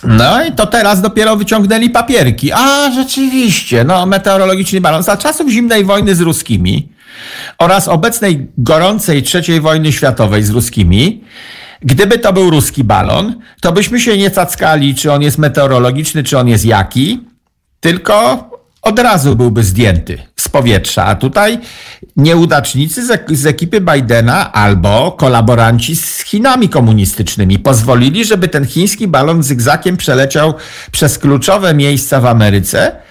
No 0.03 0.45
i 0.45 0.51
to 0.51 0.67
teraz 0.67 1.01
dopiero 1.01 1.35
wyciągnęli 1.35 1.89
papierki. 1.89 2.51
A, 2.51 2.91
rzeczywiście, 2.91 3.83
no 3.83 4.05
meteorologiczny 4.05 4.81
balon. 4.81 5.03
Za 5.03 5.17
czasów 5.17 5.49
zimnej 5.49 5.85
wojny 5.85 6.15
z 6.15 6.21
ruskimi 6.21 6.89
oraz 7.57 7.87
obecnej 7.87 8.47
gorącej 8.57 9.23
III 9.33 9.61
wojny 9.61 9.91
światowej 9.91 10.43
z 10.43 10.49
ruskimi, 10.49 11.23
gdyby 11.81 12.19
to 12.19 12.33
był 12.33 12.49
ruski 12.49 12.83
balon, 12.83 13.41
to 13.61 13.71
byśmy 13.71 13.99
się 13.99 14.17
nie 14.17 14.31
cackali, 14.31 14.95
czy 14.95 15.11
on 15.11 15.21
jest 15.21 15.37
meteorologiczny, 15.37 16.23
czy 16.23 16.37
on 16.37 16.47
jest 16.47 16.65
jaki, 16.65 17.19
tylko 17.79 18.50
od 18.81 18.99
razu 18.99 19.35
byłby 19.35 19.63
zdjęty 19.63 20.17
z 20.35 20.49
powietrza. 20.49 21.05
A 21.05 21.15
tutaj 21.15 21.59
nieudacznicy 22.17 23.05
z, 23.31 23.45
ekipy 23.45 23.81
Bidena 23.81 24.53
albo 24.53 25.11
kolaboranci 25.11 25.95
z 25.95 26.19
Chinami 26.19 26.69
komunistycznymi 26.69 27.59
pozwolili, 27.59 28.25
żeby 28.25 28.47
ten 28.47 28.65
chiński 28.65 29.07
balon 29.07 29.43
zygzakiem 29.43 29.97
przeleciał 29.97 30.53
przez 30.91 31.17
kluczowe 31.19 31.73
miejsca 31.73 32.21
w 32.21 32.25
Ameryce 32.25 33.01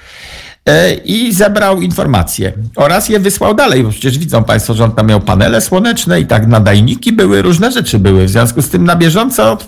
E, 0.67 0.95
i 0.95 1.33
zebrał 1.33 1.81
informacje 1.81 2.53
oraz 2.77 3.09
je 3.09 3.21
wysłał 3.21 3.55
dalej, 3.55 3.83
bo 3.83 3.91
przecież 3.91 4.19
widzą 4.19 4.45
Państwo, 4.45 4.75
że 4.75 4.85
on 4.85 4.93
tam 4.93 5.07
miał 5.07 5.21
panele 5.21 5.61
słoneczne 5.61 6.21
i 6.21 6.27
tak 6.27 6.47
nadajniki 6.47 7.12
były, 7.12 7.43
różne 7.43 7.73
rzeczy 7.73 7.99
były. 7.99 8.25
W 8.25 8.31
związku 8.31 8.62
z 8.62 8.69
tym 8.69 8.85
na 8.85 8.97
bieżąco 8.97 9.59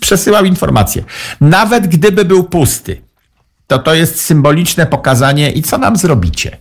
przesyłał 0.00 0.44
informacje. 0.44 1.04
Nawet 1.40 1.86
gdyby 1.86 2.24
był 2.24 2.44
pusty, 2.44 3.02
to 3.66 3.78
to 3.78 3.94
jest 3.94 4.20
symboliczne 4.20 4.86
pokazanie 4.86 5.50
i 5.50 5.62
co 5.62 5.78
nam 5.78 5.96
zrobicie. 5.96 6.58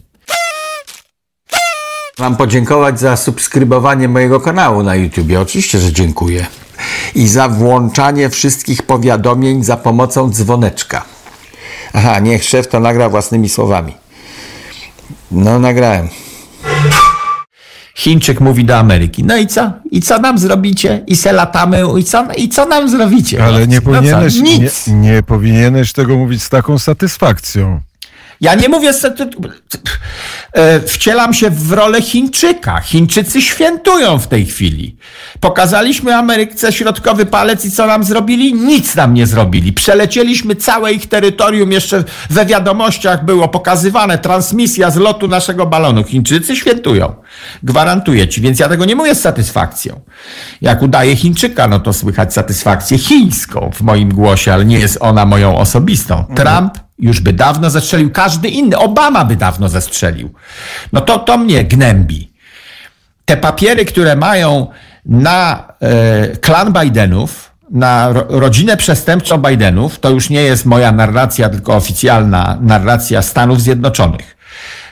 Mam 2.19 2.36
podziękować 2.36 3.00
za 3.00 3.17
subskrybowanie 3.17 4.07
mojego 4.07 4.39
kanału 4.39 4.83
na 4.83 4.95
YouTube. 4.95 5.27
Oczywiście, 5.41 5.79
że 5.79 5.93
dziękuję. 5.93 6.45
I 7.15 7.27
za 7.27 7.48
włączanie 7.48 8.29
wszystkich 8.29 8.83
powiadomień 8.83 9.63
za 9.63 9.77
pomocą 9.77 10.29
dzwoneczka. 10.29 11.05
Aha, 11.93 12.19
niech 12.19 12.43
szef 12.43 12.67
to 12.67 12.79
nagra 12.79 13.10
własnymi 13.10 13.50
słowami. 13.50 13.98
No, 15.31 15.60
nagrałem. 15.60 16.10
Chińczyk 18.03 18.41
mówi 18.41 18.65
do 18.65 18.77
Ameryki. 18.77 19.24
No 19.24 19.38
i 19.38 19.48
co? 19.48 19.72
I 19.91 20.01
co 20.01 20.19
nam 20.19 20.38
zrobicie? 20.38 21.03
I 21.07 21.15
se 21.15 21.33
latamy? 21.33 21.83
I 22.00 22.03
co, 22.03 22.27
i 22.38 22.50
co 22.50 22.65
nam 22.65 22.89
zrobicie? 22.89 23.43
Ale 23.43 23.67
nie 23.67 23.75
no 23.75 23.81
powinieneś, 23.81 24.36
no 24.36 24.43
nie, 24.43 24.69
nie 24.88 25.24
powinieneś 25.24 25.93
tego 25.93 26.17
mówić 26.17 26.43
z 26.43 26.50
taką 26.50 26.79
satysfakcją. 26.79 27.81
Ja 28.42 28.56
nie 28.56 28.70
mówię, 28.70 28.92
e, 30.54 30.80
wcielam 30.80 31.34
się 31.34 31.50
w 31.50 31.72
rolę 31.72 32.02
Chińczyka. 32.02 32.80
Chińczycy 32.80 33.42
świętują 33.42 34.20
w 34.20 34.28
tej 34.28 34.46
chwili. 34.46 34.98
Pokazaliśmy 35.40 36.16
Ameryce 36.16 36.74
środkowy 36.74 37.25
palec 37.25 37.66
i 37.66 37.72
co 37.72 37.88
nam 37.88 38.04
zrobili? 38.04 38.54
Nic 38.54 38.96
nam 38.96 39.13
nie 39.13 39.28
zrobili. 39.28 39.74
Przelecieliśmy 39.74 40.56
całe 40.56 40.94
ich 40.94 41.08
terytorium, 41.08 41.72
jeszcze 41.72 42.04
we 42.30 42.46
wiadomościach 42.46 43.25
było 43.25 43.48
pokazywane 43.48 44.18
transmisja 44.18 44.92
z 44.92 44.96
lotu 44.96 45.28
naszego 45.28 45.66
balonu. 45.66 46.04
Chińczycy 46.04 46.56
świętują. 46.56 47.16
Gwarantuję 47.63 48.28
ci, 48.28 48.42
więc 48.42 48.60
ja 48.60 48.70
tego 48.70 48.86
nie 48.86 48.96
mówię 48.96 49.16
z 49.16 49.22
satysfakcją. 49.22 50.02
Jak 50.62 50.82
udaje 50.82 51.16
Chińczyka, 51.16 51.68
no 51.68 51.80
to 51.80 51.94
słychać 51.94 52.34
satysfakcję 52.34 52.98
chińską 52.98 53.72
w 53.74 53.82
moim 53.82 54.13
głosie, 54.13 54.54
ale 54.54 54.66
nie 54.66 54.80
jest 54.80 54.98
ona 55.02 55.25
moją 55.25 55.58
osobistą. 55.58 56.25
Trump 56.36 56.83
już 57.00 57.20
by 57.20 57.34
dawno 57.34 57.70
zestrzelił, 57.70 58.12
każdy 58.12 58.50
inny, 58.50 58.78
Obama 58.78 59.26
by 59.26 59.36
dawno 59.36 59.70
zestrzelił. 59.70 60.34
No 60.94 61.02
to, 61.02 61.20
to 61.20 61.38
mnie 61.38 61.64
gnębi. 61.64 62.34
Te 63.26 63.38
papiery, 63.38 63.86
które 63.86 64.16
mają 64.16 64.68
na 65.06 65.68
e, 65.82 66.38
klan 66.38 66.74
Bidenów, 66.74 67.52
na 67.70 68.10
ro, 68.10 68.26
rodzinę 68.30 68.78
przestępczą 68.78 69.38
Bidenów, 69.38 70.00
to 70.00 70.10
już 70.10 70.30
nie 70.30 70.42
jest 70.42 70.66
moja 70.66 70.92
narracja, 70.92 71.50
tylko 71.50 71.76
oficjalna 71.76 72.58
narracja 72.62 73.22
Stanów 73.22 73.62
Zjednoczonych. 73.62 74.38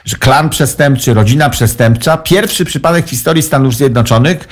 Że 0.04 0.16
klan 0.16 0.48
przestępczy, 0.50 1.14
rodzina 1.14 1.50
przestępcza, 1.50 2.16
pierwszy 2.16 2.64
przypadek 2.64 3.06
w 3.06 3.10
historii 3.10 3.42
Stanów 3.42 3.76
Zjednoczonych, 3.76 4.48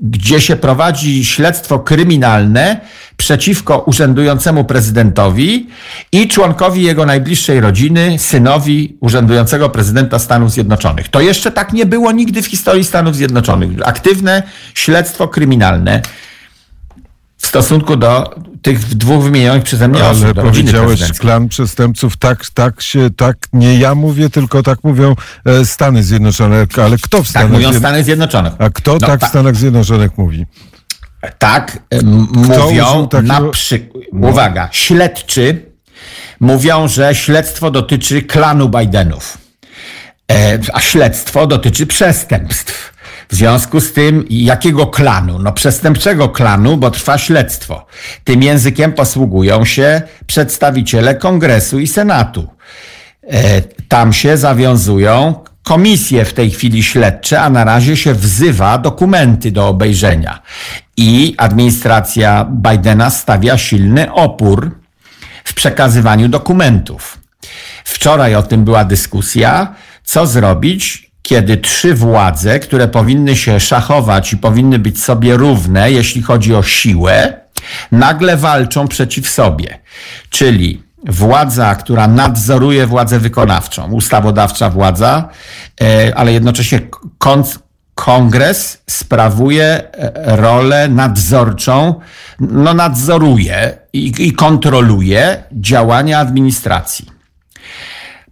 gdzie 0.00 0.40
się 0.40 0.56
prowadzi 0.56 1.24
śledztwo 1.24 1.78
kryminalne 1.78 2.80
przeciwko 3.16 3.78
urzędującemu 3.78 4.64
prezydentowi 4.64 5.66
i 6.12 6.28
członkowi 6.28 6.82
jego 6.82 7.06
najbliższej 7.06 7.60
rodziny, 7.60 8.18
synowi 8.18 8.96
urzędującego 9.00 9.68
prezydenta 9.68 10.18
Stanów 10.18 10.52
Zjednoczonych. 10.52 11.08
To 11.08 11.20
jeszcze 11.20 11.50
tak 11.50 11.72
nie 11.72 11.86
było 11.86 12.12
nigdy 12.12 12.42
w 12.42 12.46
historii 12.46 12.84
Stanów 12.84 13.16
Zjednoczonych. 13.16 13.70
Aktywne 13.84 14.42
śledztwo 14.74 15.28
kryminalne 15.28 16.02
w 17.38 17.46
stosunku 17.46 17.96
do 17.96 18.34
tych 18.62 18.80
dwóch 18.84 19.24
wymienionych 19.24 19.62
przeze 19.64 19.88
mnie 19.88 20.00
Ale 20.04 20.10
osób. 20.10 20.34
powiedziałeś 20.42 21.00
klan 21.18 21.48
przestępców, 21.48 22.16
tak, 22.16 22.50
tak 22.54 22.82
się, 22.82 23.10
tak, 23.16 23.36
nie 23.52 23.78
ja 23.78 23.94
mówię, 23.94 24.30
tylko 24.30 24.62
tak 24.62 24.78
mówią 24.84 25.14
e, 25.44 25.64
Stany 25.64 26.02
Zjednoczone, 26.04 26.66
ale 26.82 26.96
kto 26.96 27.18
w 27.18 27.20
Tak 27.20 27.30
Stanach 27.30 27.50
mówią 27.50 27.68
Zjedno- 27.68 27.78
Stany 27.78 28.04
Zjednoczone. 28.04 28.50
A 28.58 28.70
kto 28.70 28.92
No 28.92 28.98
tak 28.98 29.18
w 29.18 29.20
tak. 29.20 29.30
Stanach 29.30 29.56
Zjednoczonych 29.56 30.18
mówi? 30.18 30.46
Tak, 31.38 31.78
mówią 32.32 33.08
takiego- 33.08 33.40
na 33.40 33.50
przykład, 33.50 34.04
uwaga, 34.12 34.68
śledczy 34.72 35.62
mówią, 36.40 36.88
że 36.88 37.14
śledztwo 37.14 37.70
dotyczy 37.70 38.22
klanu 38.22 38.68
Bidenów, 38.68 39.38
e, 40.32 40.58
a 40.72 40.80
śledztwo 40.80 41.46
dotyczy 41.46 41.86
przestępstw. 41.86 42.97
W 43.28 43.34
związku 43.34 43.80
z 43.80 43.92
tym, 43.92 44.24
jakiego 44.30 44.86
klanu? 44.86 45.38
No 45.38 45.52
przestępczego 45.52 46.28
klanu, 46.28 46.76
bo 46.76 46.90
trwa 46.90 47.18
śledztwo. 47.18 47.86
Tym 48.24 48.42
językiem 48.42 48.92
posługują 48.92 49.64
się 49.64 50.02
przedstawiciele 50.26 51.14
Kongresu 51.14 51.78
i 51.78 51.86
Senatu. 51.86 52.48
E, 53.30 53.62
Tam 53.88 54.12
się 54.12 54.36
zawiązują 54.36 55.34
komisje 55.62 56.24
w 56.24 56.32
tej 56.32 56.50
chwili 56.50 56.82
śledcze, 56.82 57.40
a 57.40 57.50
na 57.50 57.64
razie 57.64 57.96
się 57.96 58.14
wzywa 58.14 58.78
dokumenty 58.78 59.50
do 59.52 59.68
obejrzenia. 59.68 60.42
I 60.96 61.34
administracja 61.38 62.44
Bidena 62.50 63.10
stawia 63.10 63.58
silny 63.58 64.12
opór 64.12 64.78
w 65.44 65.54
przekazywaniu 65.54 66.28
dokumentów. 66.28 67.18
Wczoraj 67.84 68.34
o 68.34 68.42
tym 68.42 68.64
była 68.64 68.84
dyskusja, 68.84 69.74
co 70.04 70.26
zrobić, 70.26 71.07
kiedy 71.28 71.56
trzy 71.56 71.94
władze, 71.94 72.58
które 72.58 72.88
powinny 72.88 73.36
się 73.36 73.60
szachować 73.60 74.32
i 74.32 74.36
powinny 74.36 74.78
być 74.78 75.02
sobie 75.02 75.36
równe, 75.36 75.92
jeśli 75.92 76.22
chodzi 76.22 76.54
o 76.54 76.62
siłę, 76.62 77.40
nagle 77.92 78.36
walczą 78.36 78.88
przeciw 78.88 79.28
sobie. 79.28 79.78
Czyli 80.30 80.82
władza, 81.06 81.74
która 81.74 82.08
nadzoruje 82.08 82.86
władzę 82.86 83.18
wykonawczą, 83.18 83.92
ustawodawcza 83.92 84.70
władza, 84.70 85.28
e, 85.80 86.12
ale 86.16 86.32
jednocześnie 86.32 86.80
kongres 87.94 88.82
sprawuje 88.86 89.64
e, 89.64 90.36
rolę 90.36 90.88
nadzorczą, 90.88 91.94
no 92.40 92.74
nadzoruje 92.74 93.78
i, 93.92 94.12
i 94.18 94.32
kontroluje 94.32 95.42
działania 95.52 96.18
administracji 96.18 97.18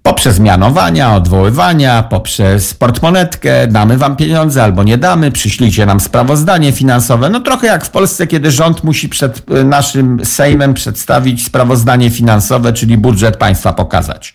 poprzez 0.07 0.41
mianowania, 0.41 1.15
odwoływania, 1.15 2.03
poprzez 2.03 2.75
portmonetkę, 2.75 3.67
damy 3.67 3.99
wam 3.99 4.17
pieniądze 4.17 4.63
albo 4.63 4.83
nie 4.83 4.99
damy, 4.99 5.33
przyślijcie 5.33 5.87
nam 5.87 6.01
sprawozdanie 6.01 6.73
finansowe. 6.73 7.31
No 7.31 7.41
trochę 7.41 7.67
jak 7.67 7.85
w 7.85 7.91
Polsce, 7.91 8.27
kiedy 8.27 8.51
rząd 8.51 8.85
musi 8.85 9.09
przed 9.09 9.51
e, 9.51 9.65
naszym 9.65 10.25
Sejmem 10.25 10.75
przedstawić 10.75 11.45
sprawozdanie 11.45 12.11
finansowe, 12.11 12.73
czyli 12.73 12.99
budżet 12.99 13.37
państwa 13.37 13.73
pokazać. 13.73 14.35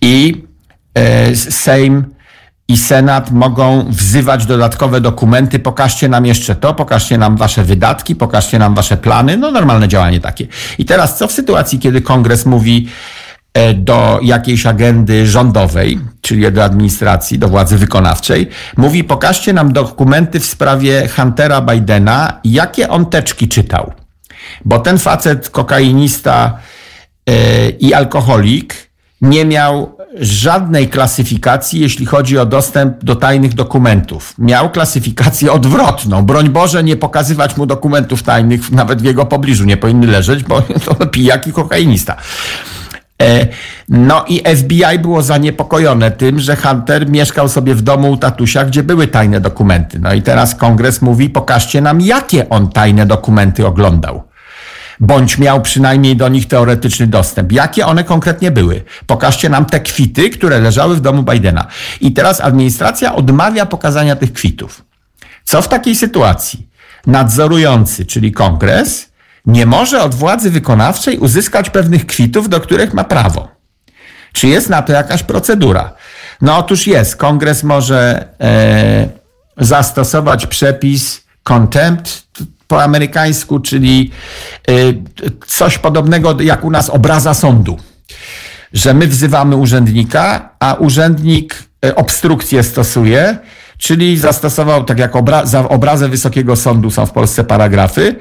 I 0.00 0.44
e, 0.94 1.36
Sejm 1.36 2.04
i 2.68 2.76
Senat 2.76 3.30
mogą 3.30 3.84
wzywać 3.88 4.46
dodatkowe 4.46 5.00
dokumenty, 5.00 5.58
pokażcie 5.58 6.08
nam 6.08 6.26
jeszcze 6.26 6.54
to, 6.54 6.74
pokażcie 6.74 7.18
nam 7.18 7.36
wasze 7.36 7.64
wydatki, 7.64 8.16
pokażcie 8.16 8.58
nam 8.58 8.74
wasze 8.74 8.96
plany, 8.96 9.36
no 9.36 9.50
normalne 9.50 9.88
działanie 9.88 10.20
takie. 10.20 10.46
I 10.78 10.84
teraz 10.84 11.18
co 11.18 11.28
w 11.28 11.32
sytuacji, 11.32 11.78
kiedy 11.78 12.00
kongres 12.00 12.46
mówi, 12.46 12.88
do 13.74 14.20
jakiejś 14.22 14.66
agendy 14.66 15.26
rządowej, 15.26 16.00
czyli 16.20 16.52
do 16.52 16.64
administracji, 16.64 17.38
do 17.38 17.48
władzy 17.48 17.78
wykonawczej, 17.78 18.48
mówi: 18.76 19.04
pokażcie 19.04 19.52
nam 19.52 19.72
dokumenty 19.72 20.40
w 20.40 20.46
sprawie 20.46 21.08
Huntera 21.08 21.60
Bidena, 21.60 22.40
jakie 22.44 22.88
on 22.88 23.06
teczki 23.06 23.48
czytał. 23.48 23.92
Bo 24.64 24.78
ten 24.78 24.98
facet, 24.98 25.48
kokainista 25.48 26.58
yy, 27.26 27.34
i 27.70 27.94
alkoholik, 27.94 28.90
nie 29.20 29.44
miał 29.44 29.96
żadnej 30.14 30.88
klasyfikacji, 30.88 31.80
jeśli 31.80 32.06
chodzi 32.06 32.38
o 32.38 32.46
dostęp 32.46 33.04
do 33.04 33.16
tajnych 33.16 33.54
dokumentów. 33.54 34.34
Miał 34.38 34.70
klasyfikację 34.70 35.52
odwrotną. 35.52 36.22
Broń 36.22 36.48
Boże, 36.48 36.84
nie 36.84 36.96
pokazywać 36.96 37.56
mu 37.56 37.66
dokumentów 37.66 38.22
tajnych, 38.22 38.70
nawet 38.70 39.02
w 39.02 39.04
jego 39.04 39.26
pobliżu 39.26 39.64
nie 39.64 39.76
powinny 39.76 40.06
leżeć, 40.06 40.44
bo 40.44 40.62
to 40.84 40.94
pijak 41.06 41.46
i 41.46 41.52
kokainista. 41.52 42.16
E, 43.20 43.46
no 43.88 44.24
i 44.28 44.42
FBI 44.56 44.98
było 44.98 45.22
zaniepokojone 45.22 46.10
tym, 46.10 46.40
że 46.40 46.56
Hunter 46.56 47.10
mieszkał 47.10 47.48
sobie 47.48 47.74
w 47.74 47.82
domu 47.82 48.10
u 48.10 48.16
tatusia, 48.16 48.64
gdzie 48.64 48.82
były 48.82 49.06
tajne 49.06 49.40
dokumenty. 49.40 49.98
No 49.98 50.14
i 50.14 50.22
teraz 50.22 50.54
kongres 50.54 51.02
mówi, 51.02 51.30
pokażcie 51.30 51.80
nam, 51.80 52.00
jakie 52.00 52.48
on 52.48 52.68
tajne 52.68 53.06
dokumenty 53.06 53.66
oglądał. 53.66 54.30
Bądź 55.00 55.38
miał 55.38 55.62
przynajmniej 55.62 56.16
do 56.16 56.28
nich 56.28 56.48
teoretyczny 56.48 57.06
dostęp. 57.06 57.52
Jakie 57.52 57.86
one 57.86 58.04
konkretnie 58.04 58.50
były? 58.50 58.84
Pokażcie 59.06 59.48
nam 59.48 59.64
te 59.64 59.80
kwity, 59.80 60.30
które 60.30 60.60
leżały 60.60 60.96
w 60.96 61.00
domu 61.00 61.22
Bidena. 61.22 61.66
I 62.00 62.12
teraz 62.12 62.40
administracja 62.40 63.14
odmawia 63.14 63.66
pokazania 63.66 64.16
tych 64.16 64.32
kwitów. 64.32 64.84
Co 65.44 65.62
w 65.62 65.68
takiej 65.68 65.96
sytuacji? 65.96 66.68
Nadzorujący, 67.06 68.06
czyli 68.06 68.32
kongres, 68.32 69.09
nie 69.46 69.66
może 69.66 70.02
od 70.02 70.14
władzy 70.14 70.50
wykonawczej 70.50 71.18
uzyskać 71.18 71.70
pewnych 71.70 72.06
kwitów, 72.06 72.48
do 72.48 72.60
których 72.60 72.94
ma 72.94 73.04
prawo. 73.04 73.48
Czy 74.32 74.48
jest 74.48 74.70
na 74.70 74.82
to 74.82 74.92
jakaś 74.92 75.22
procedura? 75.22 75.92
No 76.40 76.58
otóż 76.58 76.86
jest. 76.86 77.16
Kongres 77.16 77.62
może 77.62 78.28
e, 78.40 79.08
zastosować 79.56 80.46
przepis 80.46 81.24
contempt 81.42 82.22
po 82.66 82.82
amerykańsku, 82.82 83.60
czyli 83.60 84.10
e, 84.68 84.72
coś 85.46 85.78
podobnego 85.78 86.40
jak 86.40 86.64
u 86.64 86.70
nas 86.70 86.90
obraza 86.90 87.34
sądu. 87.34 87.78
Że 88.72 88.94
my 88.94 89.06
wzywamy 89.06 89.56
urzędnika, 89.56 90.50
a 90.60 90.74
urzędnik 90.74 91.64
e, 91.84 91.94
obstrukcję 91.94 92.62
stosuje, 92.62 93.38
czyli 93.78 94.18
zastosował, 94.18 94.84
tak 94.84 94.98
jak 94.98 95.16
obra 95.16 95.46
za 95.46 95.68
obrazę 95.68 96.08
Wysokiego 96.08 96.56
Sądu 96.56 96.90
są 96.90 97.06
w 97.06 97.12
Polsce 97.12 97.44
paragrafy, 97.44 98.16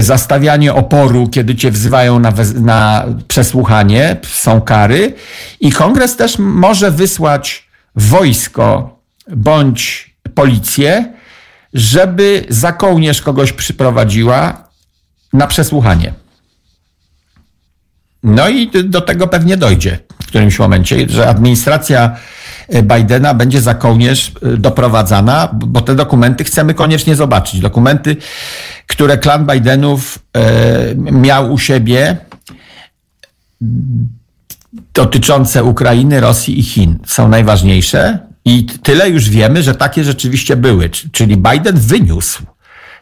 zastawianie 0.00 0.74
oporu, 0.74 1.28
kiedy 1.28 1.54
cię 1.54 1.70
wzywają 1.70 2.18
na, 2.18 2.32
na 2.54 3.04
przesłuchanie, 3.28 4.16
są 4.22 4.60
kary. 4.60 5.14
I 5.60 5.72
kongres 5.72 6.16
też 6.16 6.38
może 6.38 6.90
wysłać 6.90 7.68
wojsko 7.96 8.98
bądź 9.28 10.14
policję, 10.34 11.12
żeby 11.74 12.46
za 12.48 12.72
kołnierz 12.72 13.22
kogoś 13.22 13.52
przyprowadziła 13.52 14.68
na 15.32 15.46
przesłuchanie. 15.46 16.12
No 18.22 18.48
i 18.48 18.70
do 18.84 19.00
tego 19.00 19.26
pewnie 19.26 19.56
dojdzie 19.56 19.98
w 20.22 20.26
którymś 20.26 20.58
momencie, 20.58 21.08
że 21.08 21.28
administracja 21.28 22.16
Bidena 22.82 23.34
będzie 23.34 23.60
za 23.60 23.74
kołnierz 23.74 24.32
e, 24.42 24.56
doprowadzana, 24.56 25.48
bo 25.52 25.80
te 25.80 25.94
dokumenty 25.94 26.44
chcemy 26.44 26.74
koniecznie 26.74 27.16
zobaczyć. 27.16 27.60
Dokumenty, 27.60 28.16
które 28.86 29.18
klan 29.18 29.46
Bidenów 29.46 30.18
e, 30.36 30.94
miał 30.94 31.52
u 31.52 31.58
siebie 31.58 32.16
dotyczące 34.94 35.64
Ukrainy, 35.64 36.20
Rosji 36.20 36.58
i 36.60 36.62
Chin 36.62 36.98
są 37.06 37.28
najważniejsze. 37.28 38.18
I 38.44 38.66
tyle 38.66 39.10
już 39.10 39.30
wiemy, 39.30 39.62
że 39.62 39.74
takie 39.74 40.04
rzeczywiście 40.04 40.56
były. 40.56 40.90
Czyli 40.90 41.36
Biden 41.36 41.78
wyniósł 41.78 42.42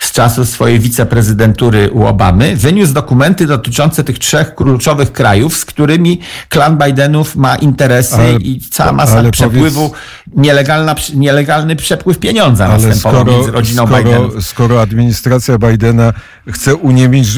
z 0.00 0.12
czasu 0.12 0.46
swojej 0.46 0.80
wiceprezydentury 0.80 1.90
u 1.90 2.06
Obamy, 2.06 2.56
wyniósł 2.56 2.92
dokumenty 2.92 3.46
dotyczące 3.46 4.04
tych 4.04 4.18
trzech 4.18 4.54
kluczowych 4.54 5.12
krajów, 5.12 5.56
z 5.56 5.64
którymi 5.64 6.20
klan 6.48 6.78
Bidenów 6.78 7.36
ma 7.36 7.56
interesy 7.56 8.14
ale, 8.14 8.32
i 8.32 8.60
cała 8.60 8.92
masa 8.92 9.30
przepływu, 9.30 9.88
powiedz, 9.88 10.02
nielegalna, 10.36 10.94
nielegalny 11.14 11.76
przepływ 11.76 12.18
pieniądza 12.18 12.68
następował 12.68 13.20
skoro, 13.20 13.32
między 13.36 13.50
rodziną 13.50 13.86
skoro, 13.86 14.02
Bidenów. 14.04 14.46
Skoro 14.46 14.82
administracja 14.82 15.58
Bidena 15.58 16.12
chce 16.48 16.74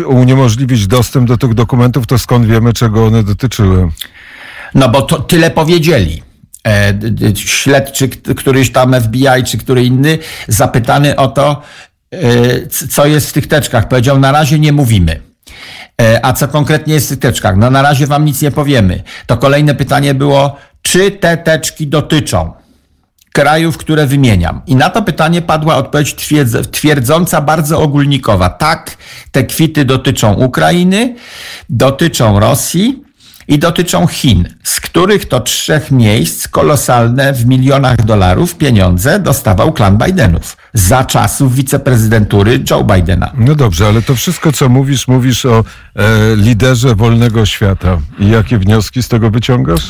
uniemożliwić 0.07 0.87
dostęp 0.87 1.29
do 1.29 1.37
tych 1.37 1.55
dokumentów, 1.55 2.07
to 2.07 2.19
skąd 2.19 2.47
wiemy, 2.47 2.73
czego 2.73 3.07
one 3.07 3.23
dotyczyły? 3.23 3.91
No 4.75 4.89
bo 4.89 5.03
to 5.03 5.21
tyle 5.21 5.51
powiedzieli 5.51 6.23
e, 6.67 6.95
śledczy, 7.37 8.09
któryś 8.09 8.73
tam 8.73 8.95
FBI 9.03 9.45
czy 9.47 9.59
który 9.59 9.85
inny, 9.85 10.19
zapytany 10.49 11.17
o 11.17 11.29
to, 11.29 11.63
co 12.91 13.07
jest 13.07 13.31
w 13.31 13.33
tych 13.33 13.47
teczkach. 13.47 13.89
Powiedział, 13.89 14.19
na 14.19 14.33
razie 14.33 14.59
nie 14.59 14.73
mówimy. 14.73 15.21
E, 16.03 16.27
a 16.27 16.33
co 16.33 16.49
konkretnie 16.49 16.95
jest 16.95 17.07
w 17.07 17.09
tych 17.09 17.19
teczkach? 17.19 17.57
No 17.57 17.71
na 17.71 17.83
razie 17.83 18.07
wam 18.07 18.25
nic 18.25 18.43
nie 18.43 18.51
powiemy. 18.51 19.03
To 19.27 19.37
kolejne 19.37 19.75
pytanie 19.75 20.15
było, 20.15 20.57
czy 20.83 21.11
te 21.11 21.37
teczki 21.37 21.87
dotyczą 21.87 22.53
krajów, 23.33 23.79
które 23.79 24.07
wymieniam? 24.07 24.63
I 24.67 24.77
na 24.77 24.91
to 24.91 25.03
pytanie 25.03 25.43
padła 25.43 25.77
odpowiedź 25.77 26.17
twierdząca, 26.73 27.41
bardzo 27.41 27.83
ogólnikowa. 27.83 28.51
Tak, 28.51 28.97
te 29.31 29.45
kwity 29.45 29.85
dotyczą 29.85 30.35
Ukrainy, 30.35 31.15
dotyczą 31.69 32.41
Rosji, 32.41 33.02
i 33.49 33.59
dotyczą 33.59 34.07
Chin, 34.07 34.49
z 34.63 34.81
których 34.81 35.29
to 35.29 35.41
trzech 35.41 35.91
miejsc 35.91 36.49
kolosalne 36.49 37.33
w 37.33 37.47
milionach 37.47 38.05
dolarów 38.05 38.55
pieniądze 38.55 39.21
dostawał 39.21 39.73
klan 39.73 39.99
Bidenów 39.99 40.57
za 40.75 41.05
czasów 41.05 41.55
wiceprezydentury 41.55 42.65
Joe 42.71 42.85
Bidena. 42.85 43.33
No 43.35 43.55
dobrze, 43.55 43.87
ale 43.87 44.03
to 44.03 44.15
wszystko, 44.15 44.53
co 44.53 44.69
mówisz, 44.69 45.09
mówisz 45.09 45.47
o 45.47 45.65
e, 45.97 46.03
liderze 46.37 46.95
wolnego 46.95 47.47
świata. 47.47 47.99
I 48.19 48.29
jakie 48.29 48.59
wnioski 48.59 49.03
z 49.03 49.09
tego 49.09 49.31
wyciągasz? 49.31 49.83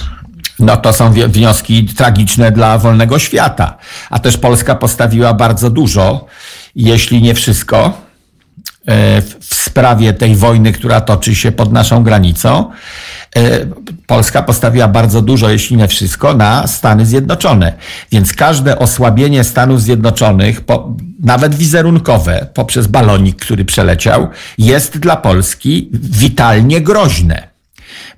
No 0.59 0.77
to 0.77 0.93
są 0.93 1.13
wnioski 1.13 1.85
tragiczne 1.85 2.53
dla 2.53 2.79
wolnego 2.79 3.19
świata. 3.19 3.79
A 4.11 4.19
też 4.19 4.37
Polska 4.37 4.75
postawiła 4.75 5.35
bardzo 5.35 5.71
dużo, 5.71 6.27
jeśli 6.77 7.23
nie 7.23 7.35
wszystko, 7.35 8.01
e, 8.87 9.23
w 9.23 9.55
sprawie 9.55 10.13
tej 10.13 10.37
wojny, 10.37 10.73
która 10.73 11.01
toczy 11.01 11.35
się 11.35 11.53
pod 11.53 11.73
naszą 11.73 12.03
granicą. 12.03 12.71
E, 13.37 13.67
Polska 14.07 14.43
postawiła 14.43 14.89
bardzo 14.89 15.23
dużo, 15.23 15.51
jeśli 15.51 15.77
nie 15.77 15.89
wszystko, 15.89 16.35
na 16.35 16.67
Stany 16.67 17.07
Zjednoczone. 17.07 17.73
Więc 18.13 18.33
każde 18.33 18.79
osłabienie 18.79 19.45
Stanów 19.45 19.83
Zjednoczonych, 19.83 20.61
po, 20.61 20.97
nawet 21.21 21.55
wizerunkowe, 21.55 22.47
poprzez 22.55 22.87
balonik, 22.87 23.37
który 23.37 23.65
przeleciał, 23.65 24.29
jest 24.59 24.99
dla 24.99 25.17
Polski 25.17 25.89
witalnie 25.93 26.81
groźne. 26.81 27.52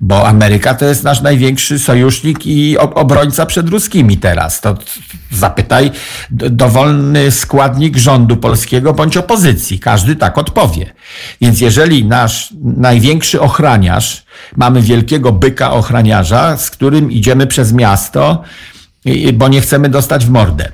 Bo 0.01 0.27
Ameryka 0.27 0.73
to 0.73 0.85
jest 0.85 1.03
nasz 1.03 1.21
największy 1.21 1.79
sojusznik 1.79 2.47
i 2.47 2.77
obrońca 2.77 3.45
przed 3.45 3.69
ruskimi 3.69 4.17
teraz. 4.17 4.61
To 4.61 4.77
zapytaj 5.31 5.91
dowolny 6.31 7.31
składnik 7.31 7.97
rządu 7.97 8.37
polskiego 8.37 8.93
bądź 8.93 9.17
opozycji. 9.17 9.79
Każdy 9.79 10.15
tak 10.15 10.37
odpowie. 10.37 10.93
Więc 11.41 11.61
jeżeli 11.61 12.05
nasz 12.05 12.53
największy 12.63 13.41
ochraniarz, 13.41 14.25
mamy 14.55 14.81
wielkiego 14.81 15.31
byka 15.31 15.71
ochraniarza, 15.71 16.57
z 16.57 16.69
którym 16.69 17.11
idziemy 17.11 17.47
przez 17.47 17.73
miasto, 17.73 18.43
bo 19.33 19.47
nie 19.47 19.61
chcemy 19.61 19.89
dostać 19.89 20.25
w 20.25 20.29
mordę. 20.29 20.71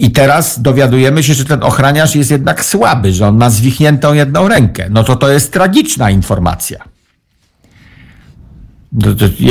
I 0.00 0.10
teraz 0.10 0.62
dowiadujemy 0.62 1.22
się, 1.22 1.34
że 1.34 1.44
ten 1.44 1.62
ochraniarz 1.62 2.14
jest 2.14 2.30
jednak 2.30 2.64
słaby, 2.64 3.12
że 3.12 3.28
on 3.28 3.36
ma 3.36 3.50
zwichniętą 3.50 4.14
jedną 4.14 4.48
rękę. 4.48 4.86
No 4.90 5.04
to 5.04 5.16
to 5.16 5.30
jest 5.30 5.52
tragiczna 5.52 6.10
informacja. 6.10 6.95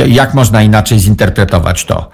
Jak 0.07 0.33
można 0.33 0.63
inaczej 0.63 0.99
zinterpretować 0.99 1.85
to? 1.85 2.09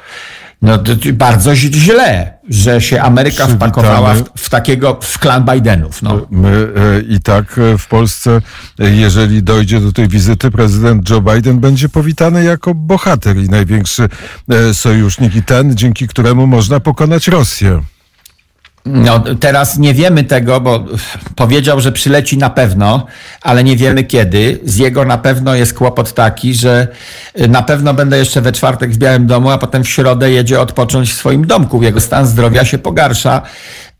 No 0.61 0.77
to 0.77 0.91
bardzo 1.13 1.55
źle, 1.55 2.33
że 2.49 2.81
się 2.81 3.01
Ameryka 3.01 3.45
Przywitamy. 3.45 3.71
wpakowała 3.71 4.13
w, 4.13 4.23
w, 4.37 4.49
takiego, 4.49 4.99
w 5.01 5.19
klan 5.19 5.45
Bidenów. 5.45 6.01
No. 6.01 6.27
My 6.31 6.49
e, 6.49 7.01
i 7.01 7.19
tak 7.19 7.57
e, 7.57 7.77
w 7.77 7.87
Polsce, 7.87 8.41
e, 8.79 8.89
jeżeli 8.89 9.43
dojdzie 9.43 9.79
do 9.79 9.91
tej 9.91 10.07
wizyty, 10.07 10.51
prezydent 10.51 11.09
Joe 11.09 11.21
Biden 11.21 11.59
będzie 11.59 11.89
powitany 11.89 12.43
jako 12.43 12.75
bohater 12.75 13.37
i 13.37 13.49
największy 13.49 14.09
sojusznik 14.73 15.35
i 15.35 15.43
ten, 15.43 15.75
dzięki 15.77 16.07
któremu 16.07 16.47
można 16.47 16.79
pokonać 16.79 17.27
Rosję. 17.27 17.81
No, 18.85 19.23
teraz 19.39 19.77
nie 19.77 19.93
wiemy 19.93 20.23
tego, 20.23 20.61
bo 20.61 20.85
powiedział, 21.35 21.81
że 21.81 21.91
przyleci 21.91 22.37
na 22.37 22.49
pewno, 22.49 23.05
ale 23.41 23.63
nie 23.63 23.77
wiemy 23.77 24.03
kiedy. 24.03 24.59
Z 24.63 24.77
jego 24.77 25.05
na 25.05 25.17
pewno 25.17 25.55
jest 25.55 25.73
kłopot 25.73 26.13
taki, 26.13 26.53
że 26.53 26.87
na 27.49 27.61
pewno 27.61 27.93
będę 27.93 28.17
jeszcze 28.17 28.41
we 28.41 28.51
czwartek 28.51 28.91
w 28.91 28.97
Białym 28.97 29.27
Domu, 29.27 29.49
a 29.49 29.57
potem 29.57 29.83
w 29.83 29.89
środę 29.89 30.31
jedzie 30.31 30.61
odpocząć 30.61 31.13
w 31.13 31.17
swoim 31.17 31.47
domku. 31.47 31.83
Jego 31.83 32.01
stan 32.01 32.27
zdrowia 32.27 32.65
się 32.65 32.77
pogarsza. 32.77 33.41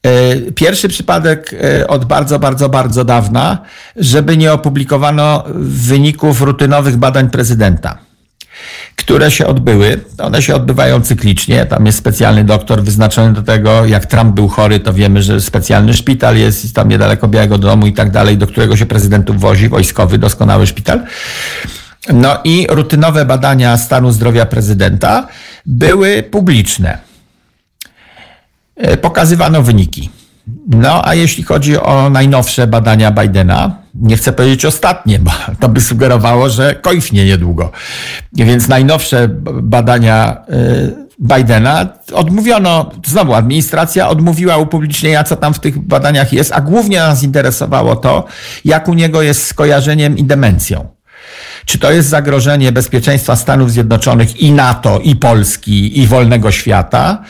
E, 0.04 0.36
pierwszy 0.52 0.90
przypadek 0.90 1.56
e, 1.64 1.88
od 1.88 2.06
bardzo, 2.06 2.40
bardzo, 2.40 2.70
bardzo 2.70 3.06
dawna, 3.06 3.58
żeby 3.96 4.38
nie 4.38 4.54
opublikowano 4.54 5.44
wyników 5.56 6.42
rutynowych 6.42 6.98
badań 6.98 7.30
prezydenta 7.30 7.98
które 9.02 9.32
się 9.32 9.48
odbyły. 9.48 10.00
One 10.18 10.42
się 10.42 10.56
odbywają 10.56 11.02
cyklicznie. 11.02 11.66
Tam 11.66 11.86
jest 11.86 11.98
specjalny 11.98 12.44
doktor 12.44 12.84
wyznaczony 12.84 13.34
do 13.34 13.42
tego. 13.42 13.86
Jak 13.86 14.06
Trump 14.06 14.36
był 14.36 14.48
chory, 14.48 14.80
to 14.80 14.94
wiemy, 14.94 15.24
że 15.24 15.42
specjalny 15.42 15.94
szpital 15.94 16.38
jest 16.38 16.76
tam 16.76 16.90
niedaleko 16.90 17.28
Białego 17.28 17.58
Domu 17.58 17.88
i 17.88 17.94
tak 17.94 18.12
dalej, 18.12 18.38
do 18.38 18.48
którego 18.48 18.78
się 18.78 18.86
prezydentów 18.86 19.40
wozi, 19.40 19.70
wojskowy, 19.70 20.18
doskonały 20.18 20.68
szpital. 20.68 21.04
No 22.14 22.40
i 22.44 22.68
rutynowe 22.70 23.26
badania 23.26 23.78
stanu 23.78 24.12
zdrowia 24.12 24.46
prezydenta 24.46 25.28
były 25.66 26.24
publiczne. 26.24 26.98
E, 28.76 28.98
pokazywano 28.98 29.62
wyniki. 29.62 30.10
No 30.68 31.08
a 31.08 31.16
jeśli 31.16 31.44
chodzi 31.44 31.78
o 31.78 32.10
najnowsze 32.10 32.68
badania 32.68 33.12
Bidena, 33.12 33.81
nie 33.96 34.18
chcę 34.18 34.32
powiedzieć 34.32 34.66
ostatnie, 34.66 35.20
bo 35.20 35.32
to 35.60 35.70
by 35.70 35.82
sugerowało, 35.82 36.50
że 36.50 36.76
kończnie 36.76 37.26
niedługo. 37.26 37.72
Więc 38.34 38.68
najnowsze 38.68 39.28
badania 39.62 40.38
y, 40.50 41.12
Bidena 41.22 41.88
odmówiono, 42.14 42.92
znowu 43.06 43.34
administracja 43.34 44.10
odmówiła 44.10 44.58
upublicznienia, 44.58 45.24
co 45.24 45.36
tam 45.36 45.54
w 45.54 45.60
tych 45.60 45.80
badaniach 45.80 46.34
jest, 46.34 46.52
a 46.54 46.62
głównie 46.62 47.00
nas 47.00 47.24
interesowało 47.24 47.96
to, 47.96 48.26
jak 48.66 48.88
u 48.88 48.94
niego 48.94 49.22
jest 49.22 49.48
z 49.48 49.54
kojarzeniem 49.54 50.18
i 50.18 50.24
demencją. 50.24 50.90
Czy 51.66 51.80
to 51.80 51.92
jest 51.92 52.10
zagrożenie 52.10 52.72
bezpieczeństwa 52.72 53.36
Stanów 53.36 53.72
Zjednoczonych 53.72 54.42
i 54.42 54.52
NATO, 54.52 55.00
i 55.00 55.16
Polski, 55.16 56.00
i 56.00 56.08
wolnego 56.08 56.52
świata? 56.52 57.24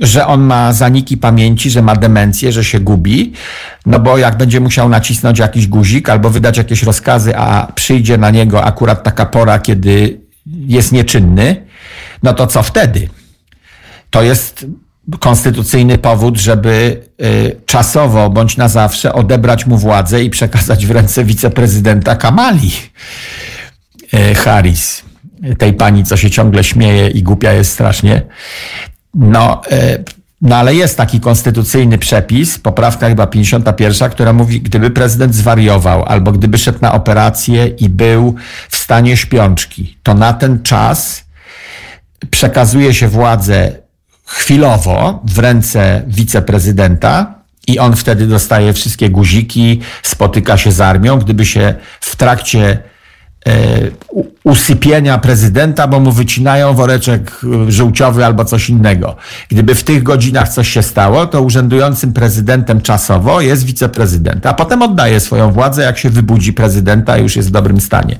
Że 0.00 0.26
on 0.26 0.40
ma 0.40 0.72
zaniki 0.72 1.16
pamięci, 1.16 1.70
że 1.70 1.82
ma 1.82 1.96
demencję, 1.96 2.52
że 2.52 2.64
się 2.64 2.80
gubi, 2.80 3.32
no 3.86 3.98
bo 3.98 4.18
jak 4.18 4.36
będzie 4.36 4.60
musiał 4.60 4.88
nacisnąć 4.88 5.38
jakiś 5.38 5.66
guzik 5.66 6.08
albo 6.08 6.30
wydać 6.30 6.58
jakieś 6.58 6.82
rozkazy, 6.82 7.36
a 7.36 7.72
przyjdzie 7.74 8.18
na 8.18 8.30
niego 8.30 8.64
akurat 8.64 9.02
taka 9.02 9.26
pora, 9.26 9.58
kiedy 9.58 10.20
jest 10.46 10.92
nieczynny, 10.92 11.66
no 12.22 12.34
to 12.34 12.46
co 12.46 12.62
wtedy? 12.62 13.08
To 14.10 14.22
jest 14.22 14.66
konstytucyjny 15.20 15.98
powód, 15.98 16.38
żeby 16.38 17.02
y, 17.22 17.60
czasowo 17.66 18.30
bądź 18.30 18.56
na 18.56 18.68
zawsze 18.68 19.12
odebrać 19.12 19.66
mu 19.66 19.78
władzę 19.78 20.24
i 20.24 20.30
przekazać 20.30 20.86
w 20.86 20.90
ręce 20.90 21.24
wiceprezydenta 21.24 22.16
Kamali 22.16 22.72
y, 24.14 24.34
Harris 24.34 25.08
tej 25.58 25.72
pani, 25.72 26.04
co 26.04 26.16
się 26.16 26.30
ciągle 26.30 26.64
śmieje 26.64 27.08
i 27.08 27.22
głupia 27.22 27.52
jest 27.52 27.72
strasznie. 27.72 28.22
No, 29.14 29.62
e, 29.70 29.98
no 30.42 30.56
ale 30.56 30.74
jest 30.74 30.96
taki 30.96 31.20
konstytucyjny 31.20 31.98
przepis, 31.98 32.58
poprawka 32.58 33.08
chyba 33.08 33.26
51, 33.26 34.10
która 34.10 34.32
mówi, 34.32 34.60
gdyby 34.60 34.90
prezydent 34.90 35.34
zwariował 35.34 36.04
albo 36.04 36.32
gdyby 36.32 36.58
szedł 36.58 36.78
na 36.82 36.92
operację 36.92 37.66
i 37.66 37.88
był 37.88 38.34
w 38.68 38.76
stanie 38.76 39.16
śpiączki, 39.16 39.98
to 40.02 40.14
na 40.14 40.32
ten 40.32 40.62
czas 40.62 41.24
przekazuje 42.30 42.94
się 42.94 43.08
władzę 43.08 43.72
chwilowo 44.26 45.20
w 45.24 45.38
ręce 45.38 46.02
wiceprezydenta 46.06 47.34
i 47.66 47.78
on 47.78 47.96
wtedy 47.96 48.26
dostaje 48.26 48.72
wszystkie 48.72 49.10
guziki, 49.10 49.80
spotyka 50.02 50.56
się 50.56 50.72
z 50.72 50.80
armią. 50.80 51.18
Gdyby 51.18 51.46
się 51.46 51.74
w 52.00 52.16
trakcie 52.16 52.82
usypienia 54.44 55.18
prezydenta, 55.18 55.88
bo 55.88 56.00
mu 56.00 56.12
wycinają 56.12 56.74
woreczek 56.74 57.40
e, 57.68 57.72
żółciowy 57.72 58.24
albo 58.24 58.44
coś 58.44 58.70
innego. 58.70 59.16
Gdyby 59.48 59.74
w 59.74 59.84
tych 59.84 60.02
godzinach 60.02 60.48
coś 60.48 60.68
się 60.68 60.82
stało, 60.82 61.26
to 61.26 61.42
urzędującym 61.42 62.12
prezydentem 62.12 62.80
czasowo 62.80 63.40
jest 63.40 63.64
wiceprezydent, 63.64 64.46
a 64.46 64.54
potem 64.54 64.82
oddaje 64.82 65.20
swoją 65.20 65.52
władzę, 65.52 65.82
jak 65.82 65.98
się 65.98 66.10
wybudzi 66.10 66.52
prezydenta 66.52 67.18
i 67.18 67.22
już 67.22 67.36
jest 67.36 67.48
w 67.48 67.52
dobrym 67.52 67.80
stanie. 67.80 68.18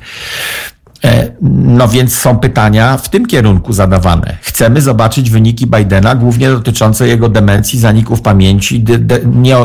E, 1.05 1.31
no 1.43 1.89
więc 1.89 2.19
są 2.19 2.39
pytania 2.39 2.97
w 2.97 3.09
tym 3.09 3.27
kierunku 3.27 3.73
zadawane. 3.73 4.37
Chcemy 4.43 4.81
zobaczyć 4.81 5.31
wyniki 5.31 5.67
Bidena, 5.67 6.15
głównie 6.15 6.49
dotyczące 6.49 7.09
jego 7.09 7.29
demencji, 7.29 7.79
zaników 7.79 8.23
pamięci, 8.23 8.81
de, 8.81 8.99
de, 8.99 9.21
nie, 9.27 9.57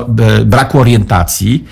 braku 0.45 0.79
orientacji. 0.79 1.65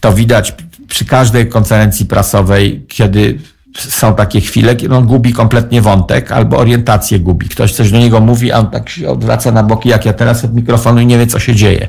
To 0.00 0.12
widać 0.12 0.54
przy 0.88 1.04
każdej 1.04 1.48
konferencji 1.48 2.06
prasowej, 2.06 2.84
kiedy 2.88 3.38
są 3.78 4.14
takie 4.14 4.40
chwile, 4.40 4.76
kiedy 4.76 4.94
on 4.94 5.06
gubi 5.06 5.32
kompletnie 5.32 5.82
wątek 5.82 6.32
albo 6.32 6.56
orientację 6.58 7.20
gubi. 7.20 7.48
Ktoś 7.48 7.72
coś 7.72 7.90
do 7.90 7.98
niego 7.98 8.20
mówi, 8.20 8.52
a 8.52 8.58
on 8.58 8.70
tak 8.70 8.88
się 8.88 9.08
odwraca 9.08 9.52
na 9.52 9.62
boki, 9.62 9.88
jak 9.88 10.04
ja 10.06 10.12
teraz 10.12 10.44
od 10.44 10.54
mikrofonu 10.54 11.00
i 11.00 11.06
nie 11.06 11.18
wie, 11.18 11.26
co 11.26 11.38
się 11.38 11.54
dzieje. 11.54 11.88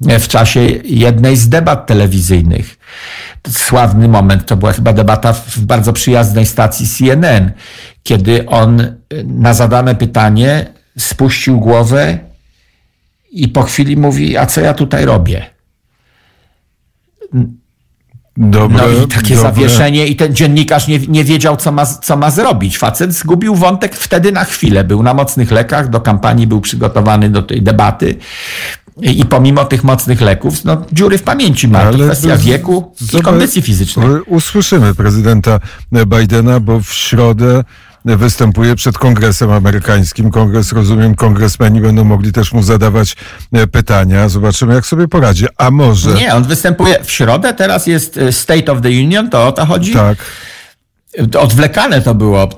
W 0.00 0.28
czasie 0.28 0.60
jednej 0.84 1.36
z 1.36 1.48
debat 1.48 1.86
telewizyjnych, 1.86 2.78
sławny 3.48 4.08
moment, 4.08 4.46
to 4.46 4.56
była 4.56 4.72
chyba 4.72 4.92
debata 4.92 5.32
w 5.32 5.58
bardzo 5.58 5.92
przyjaznej 5.92 6.46
stacji 6.46 6.86
CNN, 6.86 7.50
kiedy 8.02 8.46
on 8.46 8.94
na 9.24 9.54
zadane 9.54 9.94
pytanie 9.94 10.66
spuścił 10.98 11.60
głowę 11.60 12.18
i 13.30 13.48
po 13.48 13.62
chwili 13.62 13.96
mówi, 13.96 14.36
a 14.36 14.46
co 14.46 14.60
ja 14.60 14.74
tutaj 14.74 15.04
robię? 15.04 15.46
Dobre, 18.36 18.78
no 18.78 19.04
i 19.04 19.08
takie 19.08 19.36
dobre. 19.36 19.50
zawieszenie 19.50 20.06
i 20.06 20.16
ten 20.16 20.34
dziennikarz 20.34 20.88
nie, 20.88 20.98
nie 20.98 21.24
wiedział, 21.24 21.56
co 21.56 21.72
ma, 21.72 21.86
co 21.86 22.16
ma 22.16 22.30
zrobić. 22.30 22.78
Facet 22.78 23.12
zgubił 23.12 23.54
wątek 23.54 23.96
wtedy 23.96 24.32
na 24.32 24.44
chwilę. 24.44 24.84
Był 24.84 25.02
na 25.02 25.14
mocnych 25.14 25.50
lekach, 25.50 25.88
do 25.88 26.00
kampanii 26.00 26.46
był 26.46 26.60
przygotowany 26.60 27.30
do 27.30 27.42
tej 27.42 27.62
debaty. 27.62 28.16
I 29.02 29.24
pomimo 29.24 29.64
tych 29.64 29.84
mocnych 29.84 30.20
leków, 30.20 30.64
no, 30.64 30.84
dziury 30.92 31.18
w 31.18 31.22
pamięci 31.22 31.68
ma. 31.68 31.78
Ale 31.78 31.98
to 31.98 32.04
kwestia 32.04 32.36
wieku 32.36 32.94
i 33.18 33.22
kondycji 33.22 33.62
fizycznej. 33.62 34.08
Usłyszymy 34.26 34.94
prezydenta 34.94 35.60
Bidena, 35.92 36.60
bo 36.60 36.80
w 36.80 36.92
środę 36.92 37.64
występuje 38.04 38.76
przed 38.76 38.98
Kongresem 38.98 39.50
Amerykańskim. 39.50 40.30
Kongres, 40.30 40.72
rozumiem, 40.72 41.14
kongresmeni 41.14 41.80
będą 41.80 42.04
mogli 42.04 42.32
też 42.32 42.52
mu 42.52 42.62
zadawać 42.62 43.16
e, 43.52 43.66
pytania. 43.66 44.28
Zobaczymy, 44.28 44.74
jak 44.74 44.86
sobie 44.86 45.08
poradzi. 45.08 45.46
A 45.56 45.70
może... 45.70 46.14
Nie, 46.14 46.34
on 46.34 46.44
występuje 46.44 47.04
w 47.04 47.10
środę, 47.10 47.54
teraz 47.54 47.86
jest 47.86 48.18
e, 48.18 48.32
State 48.32 48.72
of 48.72 48.80
the 48.80 48.88
Union, 48.88 49.30
to 49.30 49.46
o 49.46 49.52
to 49.52 49.66
chodzi? 49.66 49.92
Tak. 49.92 50.18
Odwlekane 51.38 52.00
to 52.00 52.14
było 52.14 52.42
e, 52.42 52.48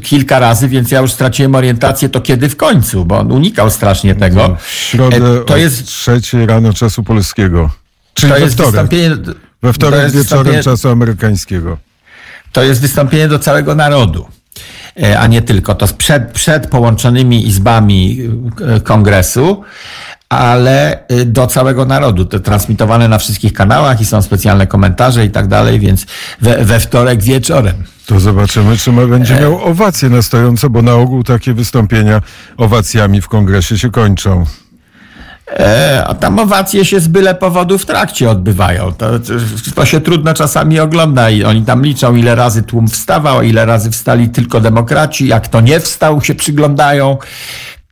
kilka 0.00 0.38
razy, 0.38 0.68
więc 0.68 0.90
ja 0.90 1.00
już 1.00 1.12
straciłem 1.12 1.54
orientację, 1.54 2.08
to 2.08 2.20
kiedy 2.20 2.48
w 2.48 2.56
końcu, 2.56 3.04
bo 3.04 3.18
on 3.18 3.32
unikał 3.32 3.70
strasznie 3.70 4.14
tego. 4.14 4.56
W 4.60 4.72
środę 4.72 5.44
to 5.46 5.56
jest 5.56 5.86
trzeciej 5.86 6.46
rano 6.46 6.72
czasu 6.72 7.02
polskiego. 7.02 7.70
Czyli 8.14 8.32
to 8.32 8.38
jest 8.38 8.54
wtorek. 8.54 8.72
Wystąpienie, 8.72 9.16
we 9.62 9.72
wtorek 9.72 10.10
wieczorem 10.10 10.62
czasu 10.62 10.88
amerykańskiego. 10.88 11.78
To 12.52 12.62
jest 12.62 12.80
wystąpienie 12.80 13.28
do 13.28 13.38
całego 13.38 13.74
narodu. 13.74 14.28
E, 15.02 15.18
a 15.18 15.26
nie 15.26 15.42
tylko. 15.42 15.74
To 15.74 15.86
przed, 15.86 16.32
przed 16.32 16.66
połączonymi 16.66 17.46
izbami 17.46 18.20
e, 18.76 18.80
kongresu, 18.80 19.62
ale 20.28 21.06
e, 21.08 21.24
do 21.24 21.46
całego 21.46 21.84
narodu. 21.84 22.24
To 22.24 22.40
transmitowane 22.40 23.08
na 23.08 23.18
wszystkich 23.18 23.52
kanałach 23.52 24.00
i 24.00 24.04
są 24.04 24.22
specjalne 24.22 24.66
komentarze 24.66 25.24
i 25.24 25.30
tak 25.30 25.46
dalej, 25.46 25.80
więc 25.80 26.06
we, 26.40 26.64
we 26.64 26.80
wtorek 26.80 27.22
wieczorem. 27.22 27.74
To 28.06 28.20
zobaczymy, 28.20 28.76
czy 28.76 28.92
ma, 28.92 29.06
będzie 29.06 29.34
miał 29.34 29.64
owację 29.64 30.10
na 30.10 30.22
stojąco, 30.22 30.70
bo 30.70 30.82
na 30.82 30.94
ogół 30.94 31.22
takie 31.22 31.54
wystąpienia 31.54 32.22
owacjami 32.56 33.20
w 33.20 33.28
kongresie 33.28 33.78
się 33.78 33.90
kończą. 33.90 34.44
E, 35.58 36.04
a 36.06 36.14
tam 36.14 36.38
owacje 36.38 36.84
się 36.84 37.00
z 37.00 37.08
byle 37.08 37.34
powodu 37.34 37.78
w 37.78 37.86
trakcie 37.86 38.30
odbywają. 38.30 38.92
To, 38.92 39.06
to, 39.74 39.84
się 39.84 40.00
trudno 40.00 40.34
czasami 40.34 40.80
ogląda 40.80 41.30
i 41.30 41.44
oni 41.44 41.64
tam 41.64 41.82
liczą, 41.82 42.14
ile 42.14 42.34
razy 42.34 42.62
tłum 42.62 42.88
wstawał, 42.88 43.42
ile 43.42 43.66
razy 43.66 43.90
wstali 43.90 44.28
tylko 44.28 44.60
demokraci, 44.60 45.26
jak 45.26 45.48
to 45.48 45.60
nie 45.60 45.80
wstał, 45.80 46.20
się 46.20 46.34
przyglądają. 46.34 47.18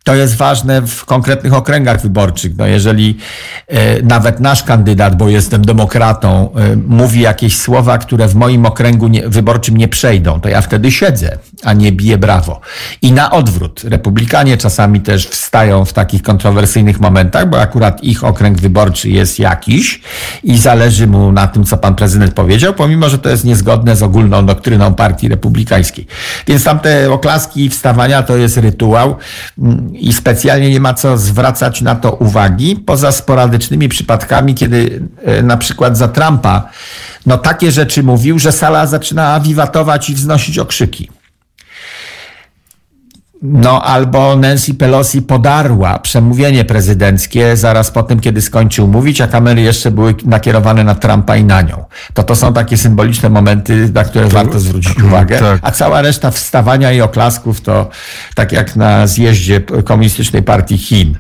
To 0.04 0.14
jest 0.14 0.37
ważne 0.37 0.82
w 0.82 1.04
konkretnych 1.04 1.54
okręgach 1.54 2.02
wyborczych. 2.02 2.56
No 2.56 2.66
jeżeli 2.66 3.18
e, 3.66 4.02
nawet 4.02 4.40
nasz 4.40 4.62
kandydat, 4.62 5.16
bo 5.16 5.28
jestem 5.28 5.64
demokratą, 5.64 6.50
e, 6.54 6.76
mówi 6.76 7.20
jakieś 7.20 7.56
słowa, 7.56 7.98
które 7.98 8.28
w 8.28 8.34
moim 8.34 8.66
okręgu 8.66 9.11
wyborczym 9.26 9.76
nie 9.76 9.88
przejdą, 9.88 10.40
to 10.40 10.48
ja 10.48 10.61
wtedy 10.61 10.92
siedzę, 10.92 11.38
a 11.64 11.72
nie 11.72 11.92
biję 11.92 12.18
brawo. 12.18 12.61
I 13.02 13.12
na 13.12 13.30
odwrót. 13.30 13.84
Republikanie 13.84 14.56
czasami 14.56 15.00
też 15.00 15.26
wstają 15.26 15.84
w 15.84 15.92
takich 15.92 16.22
kontrowersyjnych 16.22 17.00
momentach, 17.00 17.50
bo 17.50 17.61
akurat 17.61 18.04
ich 18.04 18.24
okręg 18.24 18.61
wyborczy 18.61 19.11
jest 19.11 19.38
jakiś 19.38 20.00
i 20.42 20.58
zależy 20.58 21.06
mu 21.06 21.32
na 21.32 21.46
tym, 21.46 21.64
co 21.64 21.76
pan 21.76 21.94
prezydent 21.94 22.34
powiedział, 22.34 22.74
pomimo, 22.74 23.08
że 23.08 23.18
to 23.18 23.28
jest 23.28 23.44
niezgodne 23.44 23.96
z 23.96 24.02
ogólną 24.02 24.46
doktryną 24.46 24.94
partii 24.94 25.28
republikańskiej. 25.28 26.06
Więc 26.46 26.64
tamte 26.64 27.12
oklaski 27.12 27.64
i 27.64 27.70
wstawania 27.70 28.22
to 28.22 28.37
jest 28.37 28.56
rytuał 28.56 29.16
i 29.92 30.12
specjalnie 30.12 30.70
nie 30.70 30.81
ma 30.81 30.94
co 30.94 31.18
zwracać 31.18 31.83
na 31.83 31.94
to 31.94 32.12
uwagi, 32.12 32.77
poza 32.77 33.12
sporadycznymi 33.12 33.88
przypadkami, 33.88 34.55
kiedy 34.55 35.03
e, 35.24 35.42
na 35.42 35.57
przykład 35.57 35.96
za 35.96 36.09
Trumpa 36.09 36.68
no 37.27 37.38
takie 37.38 37.72
rzeczy 37.72 38.03
mówił, 38.03 38.38
że 38.38 38.53
sala 38.53 38.87
zaczyna 38.87 39.40
wiwatować 39.40 40.11
i 40.11 40.14
wznosić 40.14 40.59
okrzyki. 40.59 41.11
No 43.42 43.83
albo 43.83 44.37
Nancy 44.37 44.74
Pelosi 44.74 45.22
podarła 45.22 45.98
przemówienie 45.98 46.64
prezydenckie 46.64 47.57
zaraz 47.57 47.90
po 47.90 48.03
tym, 48.03 48.20
kiedy 48.20 48.42
skończył 48.42 48.88
mówić, 48.88 49.20
a 49.20 49.27
kamery 49.27 49.61
jeszcze 49.61 49.90
były 49.90 50.14
nakierowane 50.24 50.85
na 50.85 50.94
Trumpa 50.94 51.37
i 51.37 51.44
na 51.44 51.62
nią. 51.62 51.85
To 52.14 52.22
to 52.22 52.37
są 52.37 52.53
takie 52.53 52.77
symboliczne 52.77 53.29
momenty, 53.29 53.90
na 53.94 54.05
które 54.05 54.29
warto 54.29 54.61
zwrócić 54.61 55.03
uwagę. 55.03 55.38
Tak. 55.38 55.59
A 55.62 55.70
cała 55.70 56.03
reszta 56.03 56.31
wstawania 56.31 56.92
i 56.92 57.01
oklasków 57.01 57.61
to 57.61 57.88
tak 58.35 58.53
jak 58.53 58.77
na 58.77 59.07
zjeździe 59.07 59.61
Komunistycznej 59.61 60.42
Partii 60.42 60.79
Chin. 60.79 61.18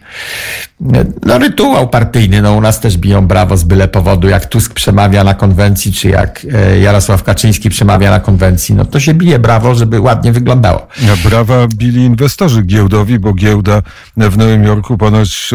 No 1.26 1.38
rytuał 1.38 1.88
partyjny, 1.88 2.42
no 2.42 2.52
u 2.52 2.60
nas 2.60 2.80
też 2.80 2.96
biją 2.96 3.26
brawo 3.26 3.56
z 3.56 3.64
byle 3.64 3.88
powodu, 3.88 4.28
jak 4.28 4.46
Tusk 4.46 4.74
przemawia 4.74 5.24
na 5.24 5.34
konwencji, 5.34 5.92
czy 5.92 6.08
jak 6.08 6.46
e, 6.54 6.78
Jarosław 6.78 7.22
Kaczyński 7.22 7.70
przemawia 7.70 8.10
na 8.10 8.20
konwencji, 8.20 8.74
no 8.74 8.84
to 8.84 9.00
się 9.00 9.14
bije 9.14 9.38
brawo, 9.38 9.74
żeby 9.74 10.00
ładnie 10.00 10.32
wyglądało. 10.32 10.86
A 11.12 11.28
Brawa 11.28 11.66
bili 11.66 12.07
inwestorzy 12.08 12.62
giełdowi, 12.62 13.18
bo 13.18 13.34
giełda 13.34 13.82
w 14.16 14.38
Nowym 14.38 14.64
Jorku 14.64 14.98
ponoć 14.98 15.50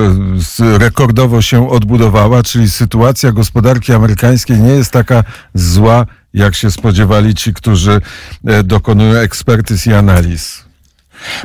e, 0.60 0.78
rekordowo 0.78 1.42
się 1.42 1.70
odbudowała, 1.70 2.44
czyli 2.44 2.70
sytuacja 2.70 3.32
gospodarki 3.32 3.94
amerykańskiej 3.94 4.60
nie 4.60 4.72
jest 4.72 4.92
taka 4.92 5.24
zła, 5.54 6.06
jak 6.34 6.56
się 6.56 6.72
spodziewali 6.72 7.36
ci, 7.36 7.54
którzy 7.54 8.02
e, 8.46 8.64
dokonują 8.64 9.20
ekspertyz 9.20 9.88
i 9.88 9.94
analiz. 9.94 10.64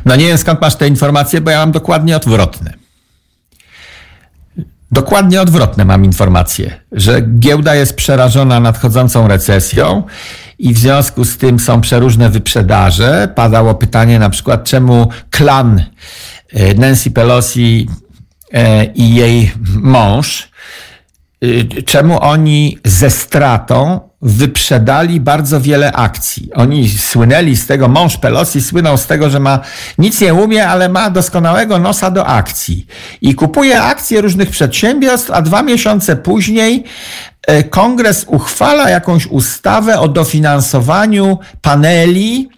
No 0.05 0.17
nie 0.17 0.27
wiem 0.27 0.39
skąd 0.39 0.61
masz 0.61 0.77
te 0.77 0.89
informacje, 0.89 1.41
bo 1.41 1.51
ja 1.51 1.59
mam 1.59 1.73
dokładnie 1.73 2.17
odwrotne. 2.17 2.88
Dokładnie 4.93 5.41
odwrotne 5.41 5.85
mam 5.85 6.05
informacje, 6.05 6.81
że 6.93 7.23
giełda 7.23 7.75
jest 7.75 7.97
przerażona 7.97 8.61
nadchodzącą 8.61 9.29
recesją 9.29 10.03
i 10.59 10.75
w 10.75 10.79
związku 10.79 11.25
z 11.25 11.37
tym 11.37 11.59
są 11.59 11.81
przeróżne 11.81 12.31
wyprzedaże. 12.31 13.33
Padało 13.35 13.75
pytanie 13.75 14.19
na 14.19 14.31
przykład, 14.31 14.65
czemu 14.65 15.09
klan 15.31 15.85
e, 16.53 16.75
Nancy 16.75 17.11
Pelosi 17.11 17.89
e, 18.53 18.85
i 18.85 19.15
jej 19.15 19.53
mąż 19.75 20.49
y, 21.45 21.83
czemu 21.87 22.23
oni 22.23 22.79
ze 22.85 23.11
stratą 23.11 24.08
wyprzedali 24.23 25.21
bardzo 25.21 25.61
wiele 25.61 25.93
akcji. 25.93 26.51
Oni 26.55 26.89
słynęli 26.89 27.57
z 27.57 27.67
tego, 27.67 27.89
mąż 27.89 28.17
Pelosi 28.17 28.63
słynął 28.63 28.99
z 28.99 29.07
tego, 29.07 29.31
że 29.31 29.41
ma 29.41 29.61
nic 29.99 30.21
nie 30.21 30.35
umie, 30.35 30.69
ale 30.69 30.89
ma 30.89 31.11
doskonałego 31.11 31.79
nosa 31.79 32.11
do 32.11 32.27
akcji. 32.27 32.87
I 33.21 33.35
kupuje 33.35 33.83
akcje 33.83 34.21
różnych 34.21 34.51
przedsiębiorstw, 34.51 35.31
a 35.31 35.43
dwa 35.43 35.63
miesiące 35.63 36.17
później 36.17 36.85
e, 37.47 37.63
kongres 37.63 38.25
uchwala 38.29 38.91
jakąś 38.91 39.27
ustawę 39.27 40.01
o 40.01 40.09
dofinansowaniu 40.09 41.39
paneli 41.63 42.49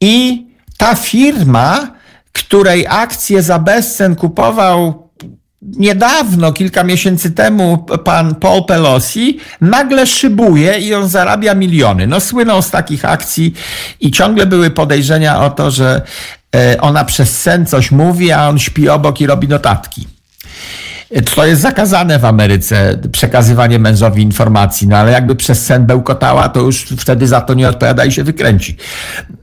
i 0.00 0.46
ta 0.76 0.94
firma, 0.94 1.94
której 2.32 2.86
akcje 2.88 3.42
za 3.42 3.58
bezcen 3.58 4.16
kupował 4.16 5.03
niedawno, 5.64 6.52
kilka 6.52 6.84
miesięcy 6.84 7.30
temu, 7.30 7.86
pan 8.04 8.34
Paul 8.34 8.64
Pelosi 8.64 9.38
nagle 9.60 10.06
szybuje 10.06 10.78
i 10.78 10.94
on 10.94 11.08
zarabia 11.08 11.54
miliony. 11.54 12.06
No 12.06 12.20
słynął 12.20 12.62
z 12.62 12.70
takich 12.70 13.04
akcji 13.04 13.54
i 14.00 14.10
ciągle 14.10 14.46
były 14.46 14.70
podejrzenia 14.70 15.40
o 15.40 15.50
to, 15.50 15.70
że 15.70 16.02
e, 16.56 16.80
ona 16.80 17.04
przez 17.04 17.40
sen 17.40 17.66
coś 17.66 17.90
mówi, 17.90 18.32
a 18.32 18.48
on 18.48 18.58
śpi 18.58 18.88
obok 18.88 19.20
i 19.20 19.26
robi 19.26 19.48
notatki. 19.48 20.06
To 21.34 21.46
jest 21.46 21.62
zakazane 21.62 22.18
w 22.18 22.24
Ameryce, 22.24 22.98
przekazywanie 23.12 23.78
mężowi 23.78 24.22
informacji, 24.22 24.88
no 24.88 24.96
ale 24.96 25.12
jakby 25.12 25.36
przez 25.36 25.66
sen 25.66 25.86
bełkotała, 25.86 26.48
to 26.48 26.60
już 26.60 26.82
wtedy 26.82 27.26
za 27.26 27.40
to 27.40 27.54
nie 27.54 27.68
odpowiada 27.68 28.04
i 28.04 28.12
się 28.12 28.24
wykręci. 28.24 28.76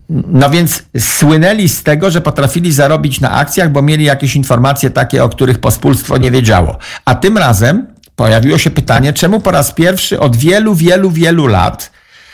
No 0.09 0.49
więc 0.49 0.83
słynęli 0.99 1.69
z 1.69 1.83
tego, 1.83 2.11
że 2.11 2.21
potrafili 2.21 2.71
zarobić 2.71 3.21
na 3.21 3.31
akcjach, 3.31 3.71
bo 3.71 3.81
mieli 3.81 4.05
jakieś 4.05 4.35
informacje 4.35 4.89
takie, 4.89 5.23
o 5.23 5.29
których 5.29 5.59
pospólstwo 5.59 6.17
nie 6.17 6.31
wiedziało. 6.31 6.77
A 7.05 7.15
tym 7.15 7.37
razem 7.37 7.87
pojawiło 8.15 8.57
się 8.57 8.69
pytanie, 8.69 9.13
czemu 9.13 9.39
po 9.39 9.51
raz 9.51 9.71
pierwszy 9.71 10.19
od 10.19 10.35
wielu, 10.35 10.75
wielu, 10.75 11.11
wielu 11.11 11.47
lat 11.47 11.91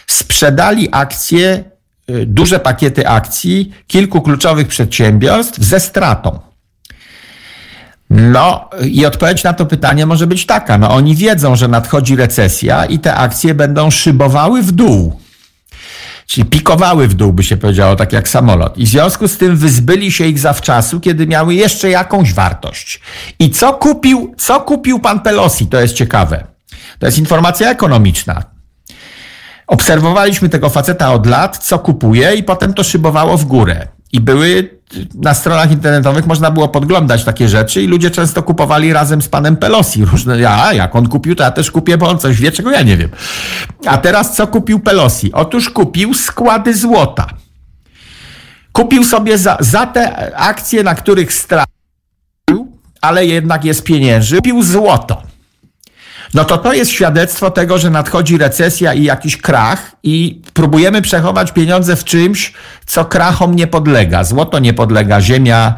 sprzedali 0.07 0.89
akcje, 0.91 1.63
y, 2.09 2.25
duże 2.25 2.59
pakiety 2.59 3.07
akcji 3.07 3.73
kilku 3.87 4.21
kluczowych 4.21 4.67
przedsiębiorstw 4.67 5.59
ze 5.59 5.79
stratą. 5.79 6.39
No 8.09 8.69
i 8.85 9.05
odpowiedź 9.05 9.43
na 9.43 9.53
to 9.53 9.65
pytanie 9.65 10.05
może 10.05 10.27
być 10.27 10.45
taka. 10.45 10.77
No 10.77 10.91
oni 10.91 11.15
wiedzą, 11.15 11.55
że 11.55 11.67
nadchodzi 11.67 12.15
recesja 12.15 12.85
i 12.85 12.99
te 12.99 13.15
akcje 13.15 13.53
będą 13.53 13.91
szybowały 13.91 14.61
w 14.61 14.71
dół. 14.71 15.19
Czyli 16.27 16.45
pikowały 16.45 17.07
w 17.07 17.13
dół, 17.13 17.33
by 17.33 17.43
się 17.43 17.57
powiedziało, 17.57 17.95
tak 17.95 18.13
jak 18.13 18.29
samolot. 18.29 18.77
I 18.77 18.85
w 18.85 18.89
związku 18.89 19.27
z 19.27 19.37
tym 19.37 19.57
wyzbyli 19.57 20.11
się 20.11 20.25
ich 20.25 20.39
zawczasu, 20.39 20.99
kiedy 20.99 21.27
miały 21.27 21.55
jeszcze 21.55 21.89
jakąś 21.89 22.33
wartość. 22.33 23.01
I 23.39 23.49
co 23.49 23.73
kupił, 23.73 24.35
co 24.37 24.61
kupił 24.61 24.99
pan 24.99 25.19
Pelosi? 25.19 25.67
To 25.67 25.79
jest 25.79 25.93
ciekawe. 25.93 26.43
To 26.99 27.05
jest 27.05 27.17
informacja 27.17 27.71
ekonomiczna. 27.71 28.43
Obserwowaliśmy 29.67 30.49
tego 30.49 30.69
faceta 30.69 31.13
od 31.13 31.25
lat, 31.25 31.57
co 31.57 31.79
kupuje 31.79 32.35
i 32.35 32.43
potem 32.43 32.73
to 32.73 32.83
szybowało 32.83 33.37
w 33.37 33.45
górę. 33.45 33.87
I 34.11 34.21
były 34.21 34.77
na 35.15 35.33
stronach 35.33 35.71
internetowych 35.71 36.27
można 36.27 36.51
było 36.51 36.67
podglądać 36.67 37.23
takie 37.23 37.49
rzeczy 37.49 37.81
i 37.81 37.87
ludzie 37.87 38.11
często 38.11 38.43
kupowali 38.43 38.93
razem 38.93 39.21
z 39.21 39.27
panem 39.27 39.57
Pelosi. 39.57 40.05
Różne, 40.05 40.39
ja, 40.39 40.73
jak 40.73 40.95
on 40.95 41.07
kupił, 41.07 41.35
to 41.35 41.43
ja 41.43 41.51
też 41.51 41.71
kupię, 41.71 41.97
bo 41.97 42.09
on 42.09 42.19
coś 42.19 42.41
wie, 42.41 42.51
czego 42.51 42.71
ja 42.71 42.81
nie 42.81 42.97
wiem. 42.97 43.09
A 43.85 43.97
teraz 43.97 44.35
co 44.35 44.47
kupił 44.47 44.79
Pelosi? 44.79 45.33
Otóż 45.33 45.69
kupił 45.69 46.13
składy 46.13 46.75
złota. 46.75 47.27
Kupił 48.71 49.03
sobie 49.03 49.37
za, 49.37 49.57
za 49.59 49.85
te 49.85 50.35
akcje, 50.35 50.83
na 50.83 50.95
których 50.95 51.33
stracił, 51.33 52.77
ale 53.01 53.25
jednak 53.25 53.65
jest 53.65 53.83
pienięży, 53.83 54.35
kupił 54.35 54.63
złoto. 54.63 55.26
No 56.33 56.45
to 56.45 56.57
to 56.57 56.73
jest 56.73 56.91
świadectwo 56.91 57.51
tego, 57.51 57.77
że 57.77 57.89
nadchodzi 57.89 58.37
recesja 58.37 58.93
i 58.93 59.03
jakiś 59.03 59.37
krach 59.37 59.91
i 60.03 60.41
próbujemy 60.53 61.01
przechować 61.01 61.51
pieniądze 61.51 61.95
w 61.95 62.03
czymś, 62.03 62.53
co 62.85 63.05
krachom 63.05 63.55
nie 63.55 63.67
podlega. 63.67 64.23
Złoto 64.23 64.59
nie 64.59 64.73
podlega, 64.73 65.21
ziemia 65.21 65.75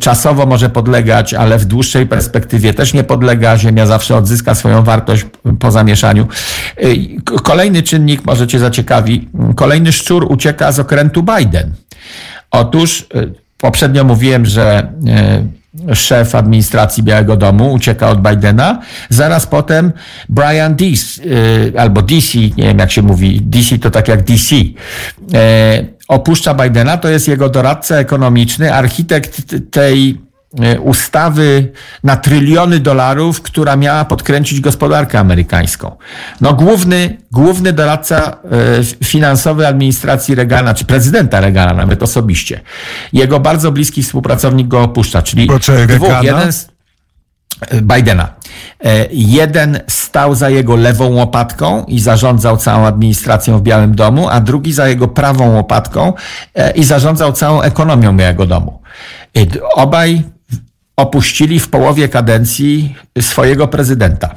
czasowo 0.00 0.46
może 0.46 0.70
podlegać, 0.70 1.34
ale 1.34 1.58
w 1.58 1.64
dłuższej 1.64 2.06
perspektywie 2.06 2.74
też 2.74 2.94
nie 2.94 3.04
podlega. 3.04 3.58
Ziemia 3.58 3.86
zawsze 3.86 4.16
odzyska 4.16 4.54
swoją 4.54 4.82
wartość 4.82 5.26
po 5.58 5.70
zamieszaniu. 5.70 6.28
Kolejny 7.42 7.82
czynnik 7.82 8.24
może 8.24 8.46
cię 8.46 8.58
zaciekawi. 8.58 9.28
Kolejny 9.56 9.92
szczur 9.92 10.26
ucieka 10.32 10.72
z 10.72 10.78
okrętu 10.78 11.22
Biden. 11.22 11.72
Otóż 12.50 13.06
poprzednio 13.58 14.04
mówiłem, 14.04 14.46
że 14.46 14.92
szef 15.94 16.34
administracji 16.34 17.02
Białego 17.02 17.36
Domu 17.36 17.72
ucieka 17.72 18.08
od 18.08 18.22
Bidena. 18.22 18.80
Zaraz 19.08 19.46
potem 19.46 19.92
Brian 20.28 20.76
Deese, 20.76 21.20
albo 21.78 22.02
DC, 22.02 22.38
nie 22.38 22.64
wiem 22.64 22.78
jak 22.78 22.90
się 22.90 23.02
mówi, 23.02 23.40
DC 23.40 23.78
to 23.78 23.90
tak 23.90 24.08
jak 24.08 24.22
DC, 24.22 24.56
opuszcza 26.08 26.54
Bidena. 26.54 26.96
To 26.96 27.08
jest 27.08 27.28
jego 27.28 27.48
doradca 27.48 27.96
ekonomiczny, 27.96 28.74
architekt 28.74 29.54
tej 29.70 30.10
e, 30.10 30.29
ustawy 30.82 31.72
na 32.04 32.16
tryliony 32.16 32.80
dolarów, 32.80 33.42
która 33.42 33.76
miała 33.76 34.04
podkręcić 34.04 34.60
gospodarkę 34.60 35.18
amerykańską. 35.18 35.96
No 36.40 36.54
główny, 36.54 37.16
główny 37.32 37.72
doradca 37.72 38.16
e, 38.20 39.04
finansowy 39.04 39.66
administracji 39.66 40.34
Reagana, 40.34 40.74
czy 40.74 40.84
prezydenta 40.84 41.40
Reagana 41.40 41.74
nawet 41.74 42.02
osobiście, 42.02 42.60
jego 43.12 43.40
bardzo 43.40 43.72
bliski 43.72 44.02
współpracownik 44.02 44.68
go 44.68 44.82
opuszcza, 44.82 45.22
czyli 45.22 45.46
Poczekaj, 45.46 45.96
dwóch, 45.96 46.08
Reagana? 46.08 46.38
jeden 46.38 46.52
z, 46.52 46.68
Bidena. 47.82 48.28
E, 48.84 49.06
Jeden 49.10 49.80
stał 49.88 50.34
za 50.34 50.50
jego 50.50 50.76
lewą 50.76 51.08
łopatką 51.08 51.84
i 51.84 52.00
zarządzał 52.00 52.56
całą 52.56 52.86
administracją 52.86 53.58
w 53.58 53.62
Białym 53.62 53.94
Domu, 53.94 54.28
a 54.28 54.40
drugi 54.40 54.72
za 54.72 54.88
jego 54.88 55.08
prawą 55.08 55.54
łopatką 55.54 56.12
e, 56.54 56.70
i 56.70 56.84
zarządzał 56.84 57.32
całą 57.32 57.62
ekonomią 57.62 58.16
Białego 58.16 58.46
Domu. 58.46 58.82
Obaj 59.74 60.22
opuścili 60.96 61.60
w 61.60 61.68
połowie 61.68 62.08
kadencji 62.08 62.94
swojego 63.20 63.68
prezydenta. 63.68 64.34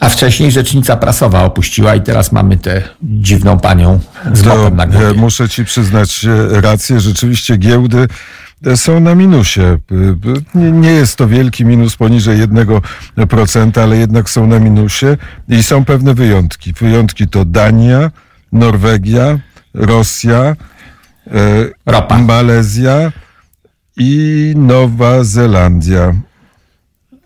A 0.00 0.08
wcześniej 0.08 0.50
rzecznica 0.52 0.96
prasowa 0.96 1.44
opuściła 1.44 1.94
i 1.94 2.00
teraz 2.00 2.32
mamy 2.32 2.56
tę 2.56 2.82
dziwną 3.02 3.58
panią 3.58 4.00
z 4.32 4.42
mopem 4.42 4.76
na 4.76 4.84
e, 4.84 4.86
głowie. 4.88 5.12
muszę 5.14 5.48
ci 5.48 5.64
przyznać 5.64 6.24
e, 6.24 6.60
rację, 6.60 7.00
rzeczywiście 7.00 7.56
giełdy 7.56 8.08
e, 8.66 8.76
są 8.76 9.00
na 9.00 9.14
minusie. 9.14 9.60
E, 9.60 9.70
e, 9.74 9.78
Nie, 10.54 10.72
nie 10.72 10.90
jest 10.92 11.16
to 11.16 11.28
wielki 11.28 11.64
minus 11.64 11.96
poniżej 11.96 12.38
1%, 12.48 13.80
ale 13.80 13.96
jednak 13.96 14.30
są 14.30 14.46
na 14.46 14.58
minusie 14.58 15.06
i 15.48 15.62
są 15.62 15.84
pewne 15.84 16.14
wyjątki. 16.14 16.72
Wyjątki 16.72 17.28
to 17.28 17.44
Dania, 17.44 18.10
Norwegia, 18.52 19.38
Rosja, 19.74 20.40
e, 20.40 20.56
Ropa. 21.86 22.18
Malezja 22.18 23.12
i 24.00 24.52
Nowa 24.56 25.24
Zelandia. 25.24 26.14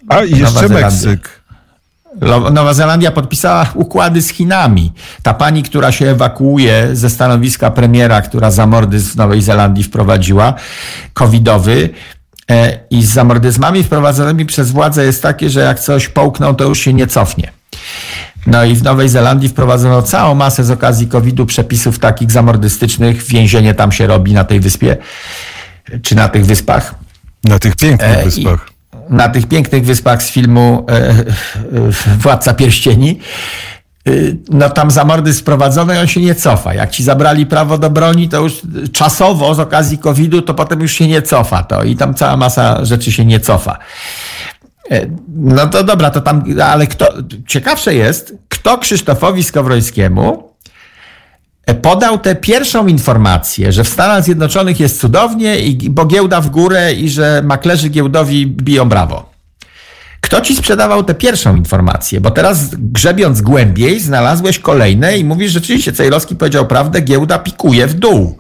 A 0.09 0.25
i 0.25 0.31
jeszcze 0.31 0.69
Zelandia. 0.69 0.81
Meksyk. 0.81 1.45
Nowa 2.53 2.75
Zelandia 2.75 3.11
podpisała 3.11 3.67
układy 3.75 4.23
z 4.23 4.29
Chinami. 4.29 4.93
Ta 5.23 5.35
pani, 5.35 5.63
która 5.63 5.93
się 5.93 6.07
ewakuuje 6.07 6.89
ze 6.93 7.11
stanowiska 7.11 7.71
premiera, 7.71 8.23
która 8.23 8.51
zamordyzm 8.51 9.11
w 9.11 9.17
Nowej 9.17 9.43
Zelandii 9.43 9.85
wprowadziła, 9.85 10.55
covidowy, 11.13 11.91
e, 12.51 12.79
i 12.91 13.03
z 13.03 13.13
zamordyzmami 13.13 13.83
wprowadzonymi 13.83 14.47
przez 14.47 14.71
władze 14.71 15.05
jest 15.05 15.23
takie, 15.23 15.51
że 15.51 15.61
jak 15.61 15.81
coś 15.81 16.09
połkną, 16.09 16.55
to 16.55 16.65
już 16.65 16.79
się 16.79 16.93
nie 16.93 17.07
cofnie. 17.07 17.53
No 18.47 18.65
i 18.65 18.75
w 18.75 18.83
Nowej 18.83 19.09
Zelandii 19.09 19.49
wprowadzono 19.49 20.03
całą 20.03 20.35
masę 20.35 20.65
z 20.65 20.71
okazji 20.71 21.07
COVID-u 21.07 21.47
przepisów 21.47 21.99
takich 21.99 22.33
zamordystycznych. 22.33 23.23
Więzienie 23.23 23.75
tam 23.75 23.93
się 23.93 24.07
robi 24.07 24.33
na 24.33 24.45
tej 24.45 24.61
wyspie, 24.61 24.97
czy 26.03 26.15
na 26.17 26.29
tych 26.29 26.47
wyspach 26.47 26.95
Na 27.45 27.59
tych 27.59 27.77
pięknych 27.77 28.19
E, 28.19 28.25
wyspach. 28.25 28.69
na 29.11 29.29
tych 29.29 29.47
pięknych 29.47 29.85
wyspach 29.85 30.23
z 30.23 30.31
filmu 30.31 30.87
e, 30.89 30.93
e, 30.93 31.15
Władca 32.19 32.55
Pierścieni, 32.55 33.21
e, 34.09 34.11
no 34.51 34.71
tam 34.71 34.91
zamordy 34.91 35.35
sprowadzone 35.35 35.97
i 35.97 35.99
on 35.99 36.07
się 36.07 36.21
nie 36.21 36.35
cofa. 36.35 36.75
Jak 36.75 36.91
ci 36.91 37.05
zabrali 37.05 37.47
prawo 37.47 37.79
do 37.79 37.91
broni, 37.91 38.29
to 38.29 38.41
już 38.41 38.63
czasowo 38.93 39.55
z 39.55 39.61
okazji 39.61 39.99
COVID-u, 39.99 40.43
to 40.43 40.55
potem 40.55 40.81
już 40.81 40.93
się 40.93 41.09
nie 41.09 41.23
cofa 41.23 41.63
to 41.63 41.85
i 41.85 41.97
tam 41.97 42.15
cała 42.15 42.37
masa 42.37 42.85
rzeczy 42.85 43.13
się 43.13 43.25
nie 43.25 43.41
cofa. 43.41 43.79
No 45.29 45.67
to 45.67 45.85
dobra, 45.85 46.11
to 46.11 46.21
tam, 46.21 46.45
ale 46.65 46.87
kto, 46.87 47.09
ciekawsze 47.47 47.95
jest, 47.95 48.35
kto 48.49 48.79
Krzysztofowi 48.79 49.45
Skowrońskiemu 49.45 50.54
podał 51.83 52.19
tę 52.19 52.35
pierwszą 52.35 52.87
informację, 52.87 53.73
że 53.73 53.85
w 53.85 53.89
Stanach 53.89 54.25
Zjednoczonych 54.25 54.81
jest 54.81 55.01
cudownie, 55.01 55.59
i, 55.59 55.91
bo 55.91 56.07
giełda 56.07 56.41
w 56.41 56.51
górę 56.51 56.93
i 56.93 57.09
że 57.09 57.43
maklerzy 57.45 57.89
giełdowi 57.89 58.47
biją 58.47 58.89
brawo. 58.89 59.35
Kto 60.21 60.41
ci 60.41 60.57
sprzedawał 60.57 61.05
tę 61.05 61.15
pierwszą 61.15 61.57
informację? 61.57 62.21
Bo 62.21 62.31
teraz 62.31 62.71
grzebiąc 62.75 63.41
głębiej, 63.41 64.01
znalazłeś 64.01 64.59
kolejne 64.59 65.19
i 65.19 65.25
mówisz, 65.25 65.53
rzeczywiście 65.53 65.93
Cejrowski 65.93 66.37
powiedział 66.37 66.67
prawdę, 66.67 67.01
giełda 67.01 67.39
pikuje 67.39 67.87
w 67.87 67.95
dół, 67.95 68.39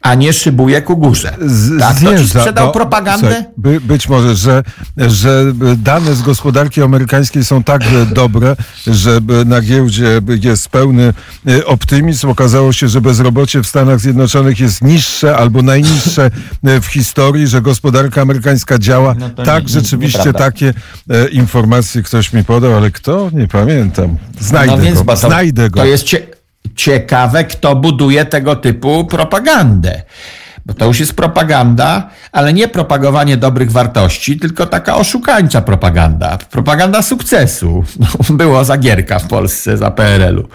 a 0.00 0.14
nie 0.14 0.32
szybuje 0.32 0.82
ku 0.82 0.96
górze. 0.96 1.36
Z- 1.46 1.80
tak, 1.80 1.96
zjeżdża, 1.96 2.40
sprzedał 2.40 2.66
bo- 2.66 2.72
propagandę? 2.72 3.26
słuchaj, 3.28 3.44
By, 3.56 3.80
być 3.80 4.08
może, 4.08 4.36
że, 4.36 4.62
że 4.96 5.44
dane 5.76 6.14
z 6.14 6.22
gospodarki 6.22 6.82
amerykańskiej 6.82 7.44
są 7.44 7.62
tak 7.62 7.82
e, 7.82 8.06
dobre, 8.14 8.56
że 8.86 9.10
e, 9.40 9.44
na 9.44 9.60
giełdzie 9.60 10.20
jest 10.42 10.68
pełny 10.68 11.14
e, 11.48 11.66
optymizm. 11.66 12.28
Okazało 12.28 12.72
się, 12.72 12.88
że 12.88 13.00
bezrobocie 13.00 13.62
w 13.62 13.66
Stanach 13.66 14.00
Zjednoczonych 14.00 14.60
jest 14.60 14.84
niższe 14.84 15.36
albo 15.36 15.62
najniższe 15.62 16.30
w 16.62 16.86
historii, 16.86 17.46
że 17.46 17.62
gospodarka 17.62 18.22
amerykańska 18.22 18.78
działa. 18.78 19.14
No 19.18 19.30
tak, 19.30 19.46
nie- 19.68 19.74
nie- 19.74 19.80
rzeczywiście 19.80 20.18
nieprawda. 20.18 20.38
takie 20.38 20.74
e, 21.10 21.28
informacje 21.28 22.02
ktoś 22.02 22.32
mi 22.32 22.44
podał, 22.44 22.76
ale 22.76 22.90
kto? 22.90 23.30
Nie 23.32 23.48
pamiętam. 23.48 24.16
Znajdę 24.40 24.76
no 24.76 24.82
więc, 24.82 25.02
go. 25.02 25.16
Znajdę 25.16 25.70
go. 25.70 25.80
To 25.80 25.86
jest 25.86 26.04
cie, 26.04 26.37
ciekawe, 26.78 27.44
kto 27.44 27.76
buduje 27.76 28.24
tego 28.24 28.56
typu 28.56 29.04
propagandę. 29.04 30.02
Bo 30.66 30.74
to 30.74 30.84
już 30.84 31.00
jest 31.00 31.16
propaganda, 31.16 32.10
ale 32.32 32.52
nie 32.52 32.68
propagowanie 32.68 33.36
dobrych 33.36 33.72
wartości, 33.72 34.38
tylko 34.38 34.66
taka 34.66 34.96
oszukańcza 34.96 35.60
propaganda. 35.60 36.38
Propaganda 36.50 37.02
sukcesu. 37.02 37.84
No, 38.00 38.36
było 38.36 38.64
za 38.64 38.76
Gierka 38.78 39.18
w 39.18 39.28
Polsce, 39.28 39.76
za 39.76 39.90
PRL-u. 39.90 40.48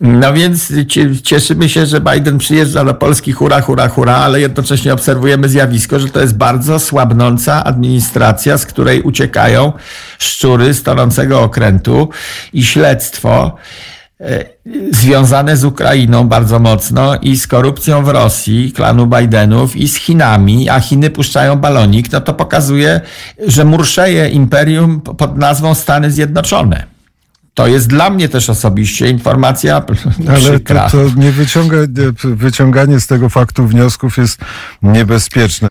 No 0.00 0.32
więc 0.32 0.72
cie- 0.88 1.22
cieszymy 1.22 1.68
się, 1.68 1.86
że 1.86 2.00
Biden 2.00 2.38
przyjeżdża 2.38 2.84
do 2.84 2.94
Polski, 2.94 3.32
hura, 3.32 3.60
hura, 3.60 3.88
hura, 3.88 4.16
ale 4.16 4.40
jednocześnie 4.40 4.92
obserwujemy 4.92 5.48
zjawisko, 5.48 6.00
że 6.00 6.08
to 6.08 6.20
jest 6.20 6.36
bardzo 6.36 6.78
słabnąca 6.78 7.64
administracja, 7.64 8.58
z 8.58 8.66
której 8.66 9.02
uciekają 9.02 9.72
szczury 10.18 10.74
z 10.74 10.82
tonącego 10.82 11.42
okrętu 11.42 12.08
i 12.52 12.64
śledztwo 12.64 13.56
e, 14.20 14.44
związane 14.90 15.56
z 15.56 15.64
Ukrainą 15.64 16.28
bardzo 16.28 16.58
mocno 16.58 17.16
i 17.16 17.36
z 17.36 17.46
korupcją 17.46 18.04
w 18.04 18.08
Rosji, 18.08 18.72
klanu 18.72 19.06
Bidenów 19.06 19.76
i 19.76 19.88
z 19.88 19.96
Chinami, 19.96 20.68
a 20.68 20.80
Chiny 20.80 21.10
puszczają 21.10 21.56
balonik, 21.56 22.12
no 22.12 22.20
to 22.20 22.34
pokazuje, 22.34 23.00
że 23.46 23.64
murszeje 23.64 24.28
imperium 24.28 25.00
pod 25.00 25.38
nazwą 25.38 25.74
Stany 25.74 26.10
Zjednoczone. 26.10 26.86
To 27.54 27.66
jest 27.66 27.88
dla 27.88 28.10
mnie 28.10 28.28
też 28.28 28.50
osobiście 28.50 29.08
informacja 29.08 29.82
Ale 30.36 30.60
to, 30.60 30.74
to 30.90 30.98
nie 31.16 31.32
wyciąga, 31.32 31.76
wyciąganie 32.24 33.00
z 33.00 33.06
tego 33.06 33.28
faktu 33.28 33.66
wniosków 33.66 34.18
jest 34.18 34.40
niebezpieczne. 34.82 35.68